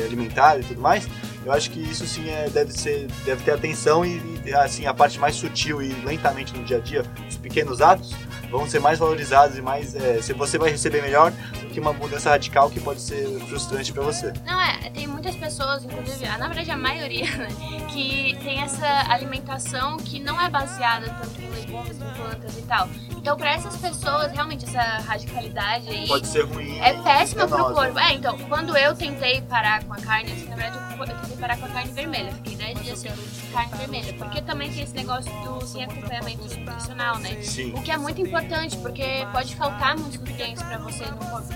[0.04, 1.08] alimentar e tudo mais,
[1.44, 4.94] eu acho que isso sim é, deve, ser, deve ter atenção e, e, assim, a
[4.94, 8.14] parte mais sutil e lentamente no dia a dia, os pequenos atos,
[8.50, 9.94] vão ser mais valorizados e mais.
[9.94, 14.02] É, você vai receber melhor do que uma mudança radical que pode ser frustrante para
[14.02, 14.32] você.
[14.46, 17.48] Não, é, tem muitas pessoas, inclusive, na verdade a maioria, né,
[17.92, 22.88] que tem essa alimentação que não é baseada tanto em legumes, em plantas e tal.
[23.24, 26.78] Então, pra essas pessoas, realmente, essa radicalidade aí Pode ser ruim.
[26.78, 27.98] é péssima pro corpo.
[27.98, 31.36] É, então, quando eu tentei parar com a carne, assim, na verdade, eu eu tentei
[31.38, 32.32] parar com a carne vermelha.
[32.32, 33.10] Fiquei 10 dias sem
[33.50, 34.12] carne vermelha.
[34.18, 37.40] Porque também tem esse negócio do sem acompanhamento nutricional, né?
[37.40, 37.72] Sim.
[37.72, 41.48] O que é muito importante, porque pode faltar muitos nutrientes pra você no corpo,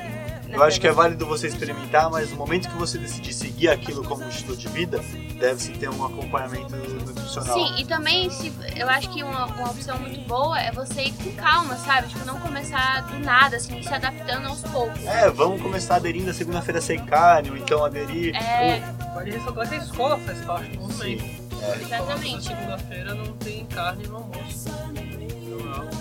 [0.50, 4.02] Eu acho que é válido você experimentar, mas no momento que você decidir seguir aquilo
[4.04, 5.00] como um estilo de vida,
[5.38, 7.54] deve-se ter um acompanhamento nutricional.
[7.54, 11.12] Sim, e também se, eu acho que uma, uma opção muito boa é você ir
[11.12, 12.08] com calma, sabe?
[12.08, 15.04] Tipo, não começar do nada, assim, se adaptando aos poucos.
[15.04, 18.34] É, vamos começar aderindo a segunda-feira sem carne, ou então aderir.
[18.34, 18.80] É,
[19.12, 21.24] Pode ressaltar que a escola faz parte do movimento.
[21.60, 21.82] É.
[21.82, 22.46] Exatamente.
[22.46, 24.68] segunda-feira não tem carne no almoço.
[24.68, 25.96] Então é algo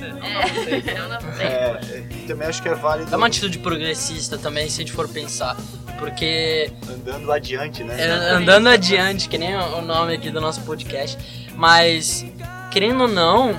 [0.00, 0.86] Não É, vocês.
[0.86, 1.46] eu não sei.
[1.46, 1.80] É,
[2.26, 5.56] também acho que é válido É uma atitude progressista também, se a gente for pensar.
[5.98, 7.94] Porque andando adiante, né?
[7.98, 11.18] é, andando adiante, que nem o nome aqui do nosso podcast,
[11.56, 12.24] mas
[12.70, 13.54] querendo ou não,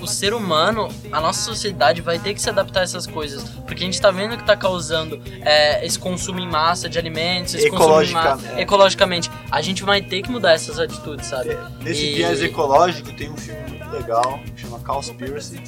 [0.00, 3.44] o ser humano, a nossa sociedade vai ter que se adaptar a essas coisas.
[3.66, 7.54] Porque a gente tá vendo que tá causando é, esse consumo em massa de alimentos,
[7.54, 8.60] esse consumo em massa, Ecologicamente.
[8.62, 9.30] ecologicamente.
[9.50, 11.56] A gente vai ter que mudar essas atitudes, sabe?
[11.80, 15.62] Nesse E- viés ecológico tem um filme legal, chama Cowspiracy.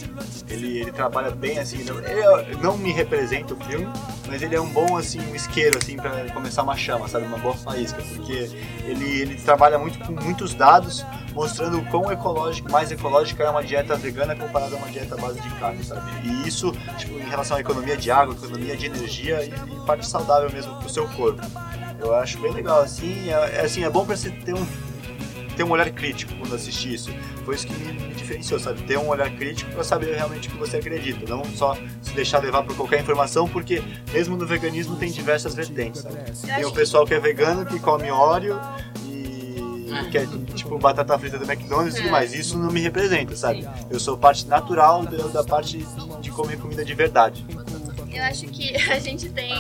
[0.49, 3.87] Ele, ele trabalha bem assim, não, ele não me representa o filme,
[4.27, 7.39] mas ele é um bom assim, um isqueiro assim para começar uma chama, sabe, uma
[7.39, 8.51] boa faísca, porque
[8.85, 13.62] ele, ele trabalha muito com muitos dados, mostrando o quão ecológico, mais ecológica é uma
[13.62, 16.11] dieta vegana comparada a uma dieta à base de carne, sabe?
[16.25, 20.07] E isso, tipo, em relação à economia de água, economia de energia e, e parte
[20.07, 21.41] saudável mesmo pro seu corpo.
[21.99, 24.66] Eu acho bem legal assim, é, é, assim, é bom para você ter um
[25.55, 27.11] ter um olhar crítico quando assistir isso.
[27.44, 28.82] Foi isso que me, me diferenciou, sabe?
[28.82, 32.42] Ter um olhar crítico para saber realmente o que você acredita, não só se deixar
[32.42, 33.82] levar por qualquer informação, porque
[34.12, 36.16] mesmo no veganismo tem diversas vertentes, sabe?
[36.46, 38.61] Tem o pessoal que é vegano, que come óleo
[39.07, 39.57] e
[40.11, 42.34] quer, tipo, batata frita do McDonald's e tudo mais.
[42.34, 43.68] Isso não me representa, sabe?
[43.90, 45.86] Eu sou parte natural da, da parte
[46.20, 47.44] de comer comida de verdade.
[48.12, 49.55] Eu acho que a gente tem.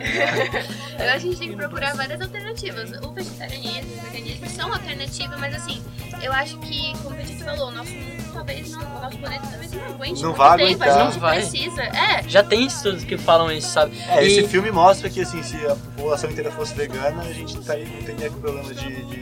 [0.00, 2.90] Eu acho que a gente tem que procurar várias alternativas.
[3.02, 5.82] O vegetarianismo, o veganismo são alternativas, mas assim,
[6.22, 9.46] eu acho que, como a gente falou, o nosso mundo talvez não, o nosso planeta
[9.50, 10.88] talvez não aguente Não vai tempo, aguentar.
[10.88, 11.38] a gente Não vai.
[11.40, 11.82] precisa.
[11.82, 13.98] É, Já tem estudos que falam isso, sabe?
[14.08, 17.56] É, E- esse filme mostra que assim, se a população inteira fosse vegana, a gente
[17.60, 19.20] tá, não teria problema de, de, de-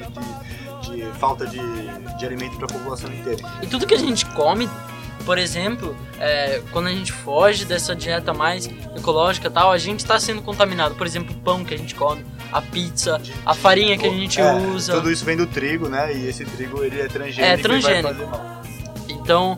[0.96, 1.58] de falta de,
[2.18, 3.40] de alimento para a população inteira.
[3.62, 4.68] E tudo que a gente come,
[5.24, 8.66] por exemplo, é, quando a gente foge dessa dieta mais
[8.96, 10.94] ecológica tal, a gente está sendo contaminado.
[10.94, 14.40] Por exemplo, o pão que a gente come, a pizza, a farinha que a gente
[14.40, 14.92] É, usa.
[14.94, 16.14] Tudo isso vem do trigo, né?
[16.14, 17.42] E esse trigo ele é transgênico.
[17.52, 18.14] É transgênico.
[19.08, 19.56] Então,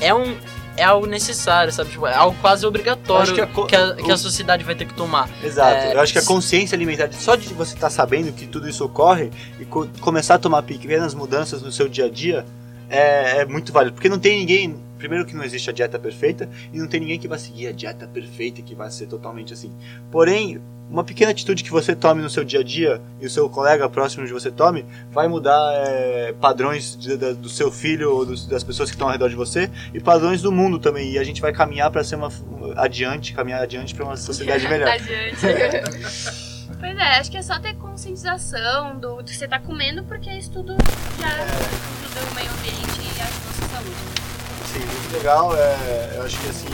[0.00, 0.36] é um
[0.74, 1.90] é algo necessário, sabe?
[1.90, 4.86] Tipo, é algo quase obrigatório que que a a, co- que a sociedade vai ter
[4.86, 5.28] que tomar.
[5.44, 5.70] Exato.
[5.88, 8.82] É, Eu acho que a consciência alimentar, só de você estar sabendo que tudo isso
[8.82, 9.30] ocorre
[9.60, 12.46] e co- começar a tomar pequenas mudanças no seu dia a dia
[12.92, 13.94] é, é muito válido.
[13.94, 14.76] Porque não tem ninguém.
[14.98, 17.72] Primeiro que não existe a dieta perfeita e não tem ninguém que vai seguir a
[17.72, 19.72] dieta perfeita e que vai ser totalmente assim.
[20.12, 23.48] Porém, uma pequena atitude que você tome no seu dia a dia e o seu
[23.50, 28.24] colega próximo de você tome vai mudar é, padrões de- da- do seu filho ou
[28.24, 31.10] dos- das pessoas que estão ao redor de você e padrões do mundo também.
[31.10, 32.28] E a gente vai caminhar para ser uma
[32.76, 34.86] adiante, caminhar adiante para uma sociedade melhor.
[34.92, 36.52] Adiante.
[36.78, 40.28] Pois é, acho que é só ter conscientização do, do que você tá comendo, porque
[40.32, 40.74] isso tudo
[41.20, 41.28] já
[42.16, 43.96] ajuda o meio ambiente e a nossa saúde.
[44.72, 45.56] Sim, muito legal.
[45.56, 46.68] É, eu acho que assim,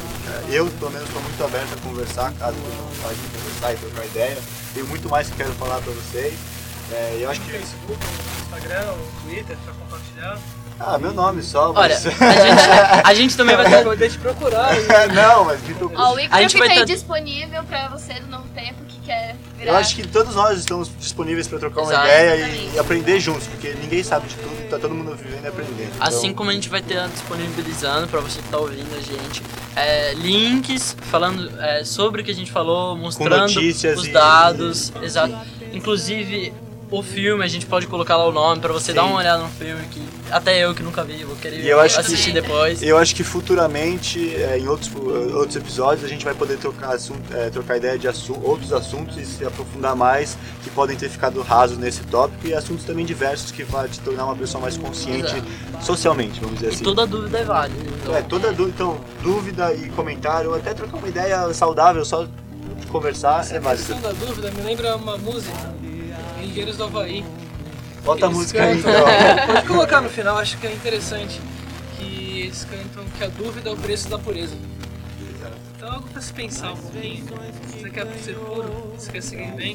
[0.50, 3.76] eu pelo menos estou muito aberto a conversar, caso eu não fale de conversar e
[3.76, 4.38] trocar ideia.
[4.74, 6.34] Tenho muito mais que quero falar para vocês.
[6.92, 7.50] É, eu acho que.
[7.50, 7.98] Facebook,
[8.42, 10.38] Instagram, Twitter, pra compartilhar.
[10.80, 12.06] Ah, meu nome só, Olha, mas.
[12.06, 13.70] a gente, a gente também vai ter.
[13.72, 14.70] Vai poder te procurar.
[14.78, 16.00] e- não, mas me procura.
[16.00, 18.84] Ó, o A Icaro gente fica vai aí tá- disponível pra você do Novo Tempo
[18.86, 19.34] que quer.
[19.60, 22.06] Eu acho que todos nós estamos disponíveis para trocar uma Exato.
[22.06, 25.48] ideia e, e aprender juntos, porque ninguém sabe de tudo, tá todo mundo vivendo e
[25.48, 25.90] aprendendo.
[26.00, 29.42] Assim Então, como a gente vai ter disponibilizando para você que tá ouvindo a gente
[29.74, 35.34] é, links falando é, sobre o que a gente falou, mostrando os e- dados, exato.
[35.72, 36.52] Inclusive
[36.90, 38.94] o filme, a gente pode colocar lá o nome para você Sim.
[38.94, 41.94] dar uma olhada no filme que até eu que nunca vi, vou querer eu acho
[41.96, 42.82] que- assistir depois.
[42.82, 44.90] Eu acho que futuramente, é, em outros,
[45.34, 49.16] outros episódios, a gente vai poder trocar, assunto, é, trocar ideia de assu- outros assuntos
[49.16, 53.50] e se aprofundar mais, que podem ter ficado rasos nesse tópico, e assuntos também diversos
[53.50, 55.42] que vai te tornar uma pessoa mais consciente
[55.82, 56.84] socialmente, vamos dizer E assim.
[56.84, 57.78] toda dúvida é válida.
[58.02, 62.26] Então, É, toda dúvida, então, dúvida e comentário, até trocar uma ideia saudável, só
[62.90, 63.84] conversar, é Essa válido.
[63.86, 65.52] questão da dúvida me lembra uma música,
[66.58, 67.24] Engenheiros do Havaí.
[68.04, 69.46] Bota a música aí, cantam- então.
[69.54, 71.40] Pode colocar no final, acho que é interessante.
[71.96, 74.56] Que eles cantam que a dúvida é o preço da pureza.
[75.88, 77.24] É algo pra se pensar um pouquinho.
[77.72, 78.92] Você quer ser puro?
[78.94, 79.74] Você quer seguir bem?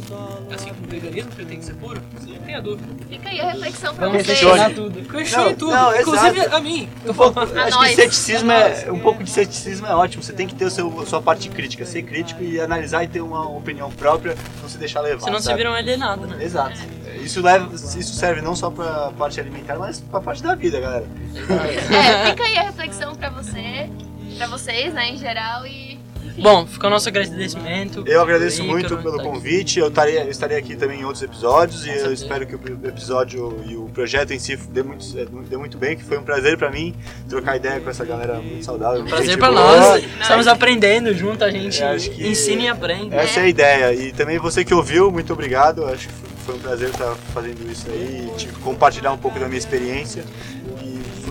[0.54, 2.00] Assim como o veganismo, que tem que ser puro?
[2.14, 2.88] Você não tem a dúvida.
[3.10, 4.40] Fica aí a reflexão pra Vamos vocês.
[4.40, 5.02] questionar tudo.
[5.10, 6.56] Questione Não, tudo, não, inclusive exato.
[6.56, 6.90] a mim.
[7.08, 7.90] Um pouco, acho nós.
[7.90, 10.22] que ceticismo é, um pouco de ceticismo é ótimo.
[10.22, 13.08] Você tem que ter o seu, a sua parte crítica, ser crítico e analisar e
[13.08, 15.22] ter uma opinião própria, não se deixar levar.
[15.22, 15.58] Senão você sabe?
[15.58, 16.44] vira um alienado, né?
[16.44, 16.80] Exato.
[17.24, 21.08] Isso, leva, isso serve não só pra parte alimentar, mas pra parte da vida, galera.
[21.50, 23.90] É, fica aí a reflexão pra você,
[24.38, 25.93] pra vocês, né, em geral, e
[26.38, 28.04] Bom, fica o nosso agradecimento.
[28.08, 29.80] Eu agradeço muito pelo tá convite.
[29.80, 33.62] Eu estaria, eu estaria aqui também em outros episódios e eu espero que o episódio
[33.66, 36.58] e o projeto em si dê muito, é, dê muito bem, que foi um prazer
[36.58, 36.94] pra mim
[37.30, 39.00] trocar ideia com essa galera muito saudável.
[39.00, 39.78] muito Prazer gente pra boa.
[39.78, 40.04] nós.
[40.22, 41.80] Estamos aprendendo junto, a gente
[42.10, 43.14] que- ensina e aprende.
[43.16, 43.94] Essa é a ideia.
[43.94, 45.86] E também você que ouviu, muito obrigado.
[45.86, 46.14] Acho que
[46.46, 50.26] foi um prazer estar fazendo isso aí, e, compartilhar um pouco da minha experiência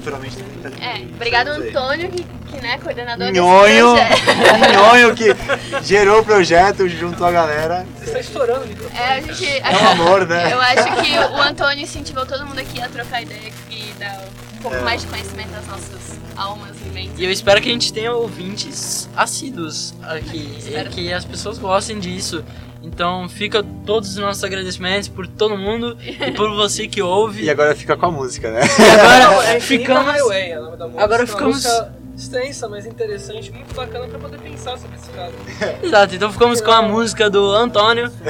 [0.02, 1.48] e futuramente também tá É, obrigado.
[1.48, 4.72] Antônio, que, que né, coordenador desse Nhonho, projeto.
[4.72, 7.86] Nhonho que gerou o projeto junto à galera.
[7.98, 8.98] Você está estourando o microfone.
[9.00, 9.46] É, a gente.
[9.46, 10.52] É um amor, né?
[10.52, 14.20] Eu acho que o Antônio incentivou todo mundo aqui a trocar ideia e dar
[14.58, 14.80] um pouco É.
[14.80, 17.18] mais de conhecimento das nossas almas e mentes.
[17.18, 21.98] E eu espero que a gente tenha ouvintes assíduos aqui e que as pessoas gostem
[21.98, 22.44] disso.
[22.82, 27.44] Então fica todos os nossos agradecimentos por todo mundo e por você que ouve.
[27.44, 28.60] E agora fica com a música, né?
[28.62, 30.04] agora É ficamos.
[30.12, 31.04] Highway, é o nome da música.
[31.04, 35.32] Agora Uma ficamos- música extensa, mas interessante, muito bacana pra poder pensar sobre esse caso.
[35.82, 38.10] Exato, então ficamos com a música do Antônio.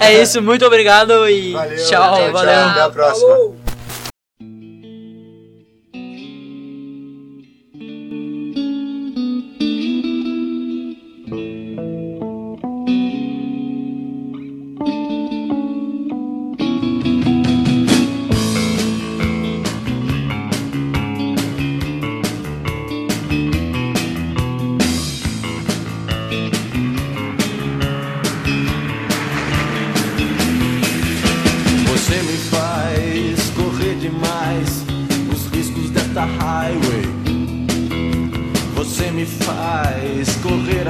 [0.00, 2.58] E é isso, muito obrigado e Valeu, tchau, tchau, valeu.
[2.68, 3.28] Até a próxima.
[3.28, 3.61] Falou!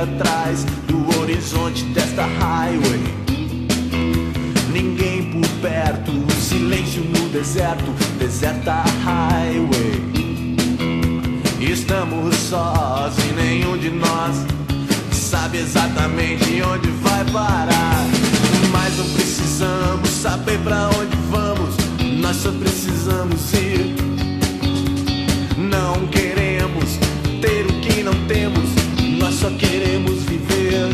[0.03, 3.00] Atrás do horizonte desta highway.
[4.72, 10.03] Ninguém por perto, silêncio no deserto, deserta highway.
[11.61, 14.44] Estamos sós e nenhum de nós
[15.12, 18.05] sabe exatamente onde vai parar.
[18.70, 21.74] Mas não precisamos saber pra onde vamos,
[22.20, 23.94] nós só precisamos ir.
[25.57, 26.98] Não queremos
[27.40, 28.72] ter o que não temos,
[29.43, 30.88] só queremos viver.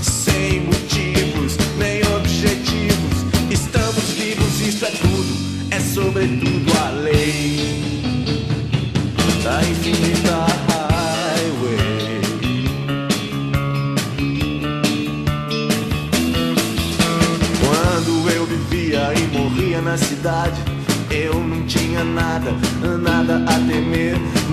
[0.00, 5.36] Sem motivos nem objetivos, estamos vivos, isso é tudo,
[5.70, 7.84] é sobretudo a lei
[9.42, 12.22] da infinita highway.
[17.60, 20.58] Quando eu vivia e morria na cidade,
[21.10, 22.50] eu não tinha nada,
[22.98, 24.33] nada a temer.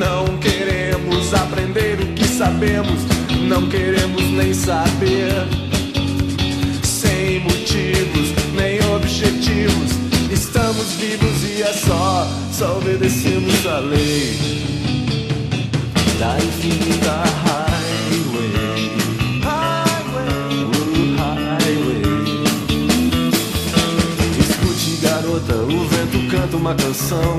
[0.00, 3.02] Não queremos aprender o que sabemos,
[3.46, 5.30] não queremos nem saber.
[6.82, 9.90] Sem motivos nem objetivos,
[10.32, 14.38] estamos vivos e é só, só obedecemos a lei
[16.18, 18.52] da infinita highway.
[19.44, 20.64] Highway,
[21.18, 22.02] highway.
[24.40, 27.38] Escute, garota, o vento canta uma canção.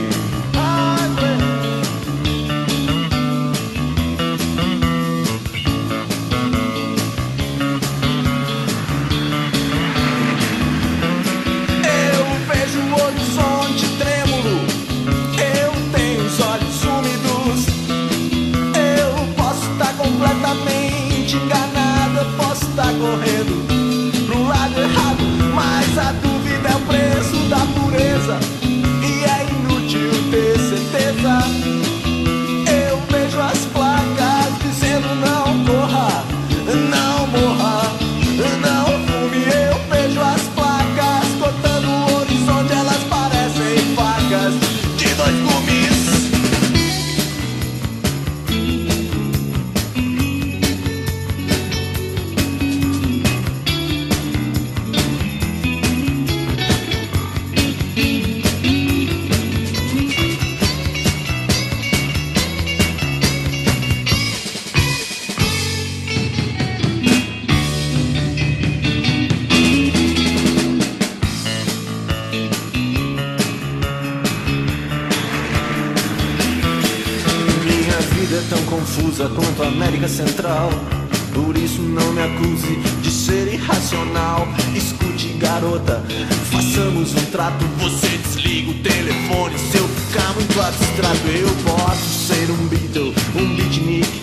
[82.01, 84.47] Não me acuse de ser irracional.
[84.75, 86.03] Escute, garota,
[86.51, 87.63] façamos um trato.
[87.79, 91.27] Você desliga o telefone se eu ficar muito abstrato.
[91.27, 94.21] Eu posso ser um Beatle, um beatnik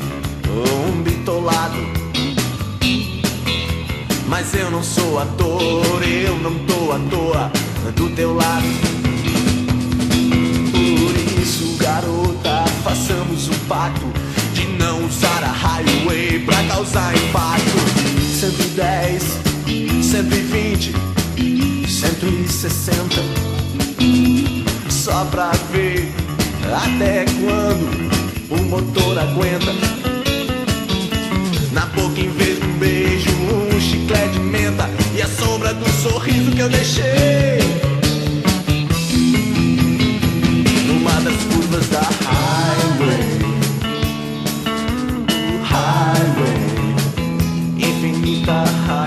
[0.49, 1.79] ou um bitolado.
[4.27, 7.53] Mas eu não sou ator, eu não tô à toa
[7.93, 8.67] do teu lado.
[10.73, 14.07] Por isso, garota, façamos um pacto
[14.59, 17.79] de não usar a highway pra causar impacto.
[18.35, 19.39] 110,
[20.03, 20.93] 120,
[21.89, 23.23] 160.
[24.91, 26.13] Só pra ver
[26.85, 28.11] até quando
[28.51, 29.73] o motor aguenta.
[31.73, 34.91] Na boca, em vez de um beijo, um chiclete de menta.
[35.15, 37.88] E a sombra do sorriso que eu deixei.
[48.49, 48.98] kita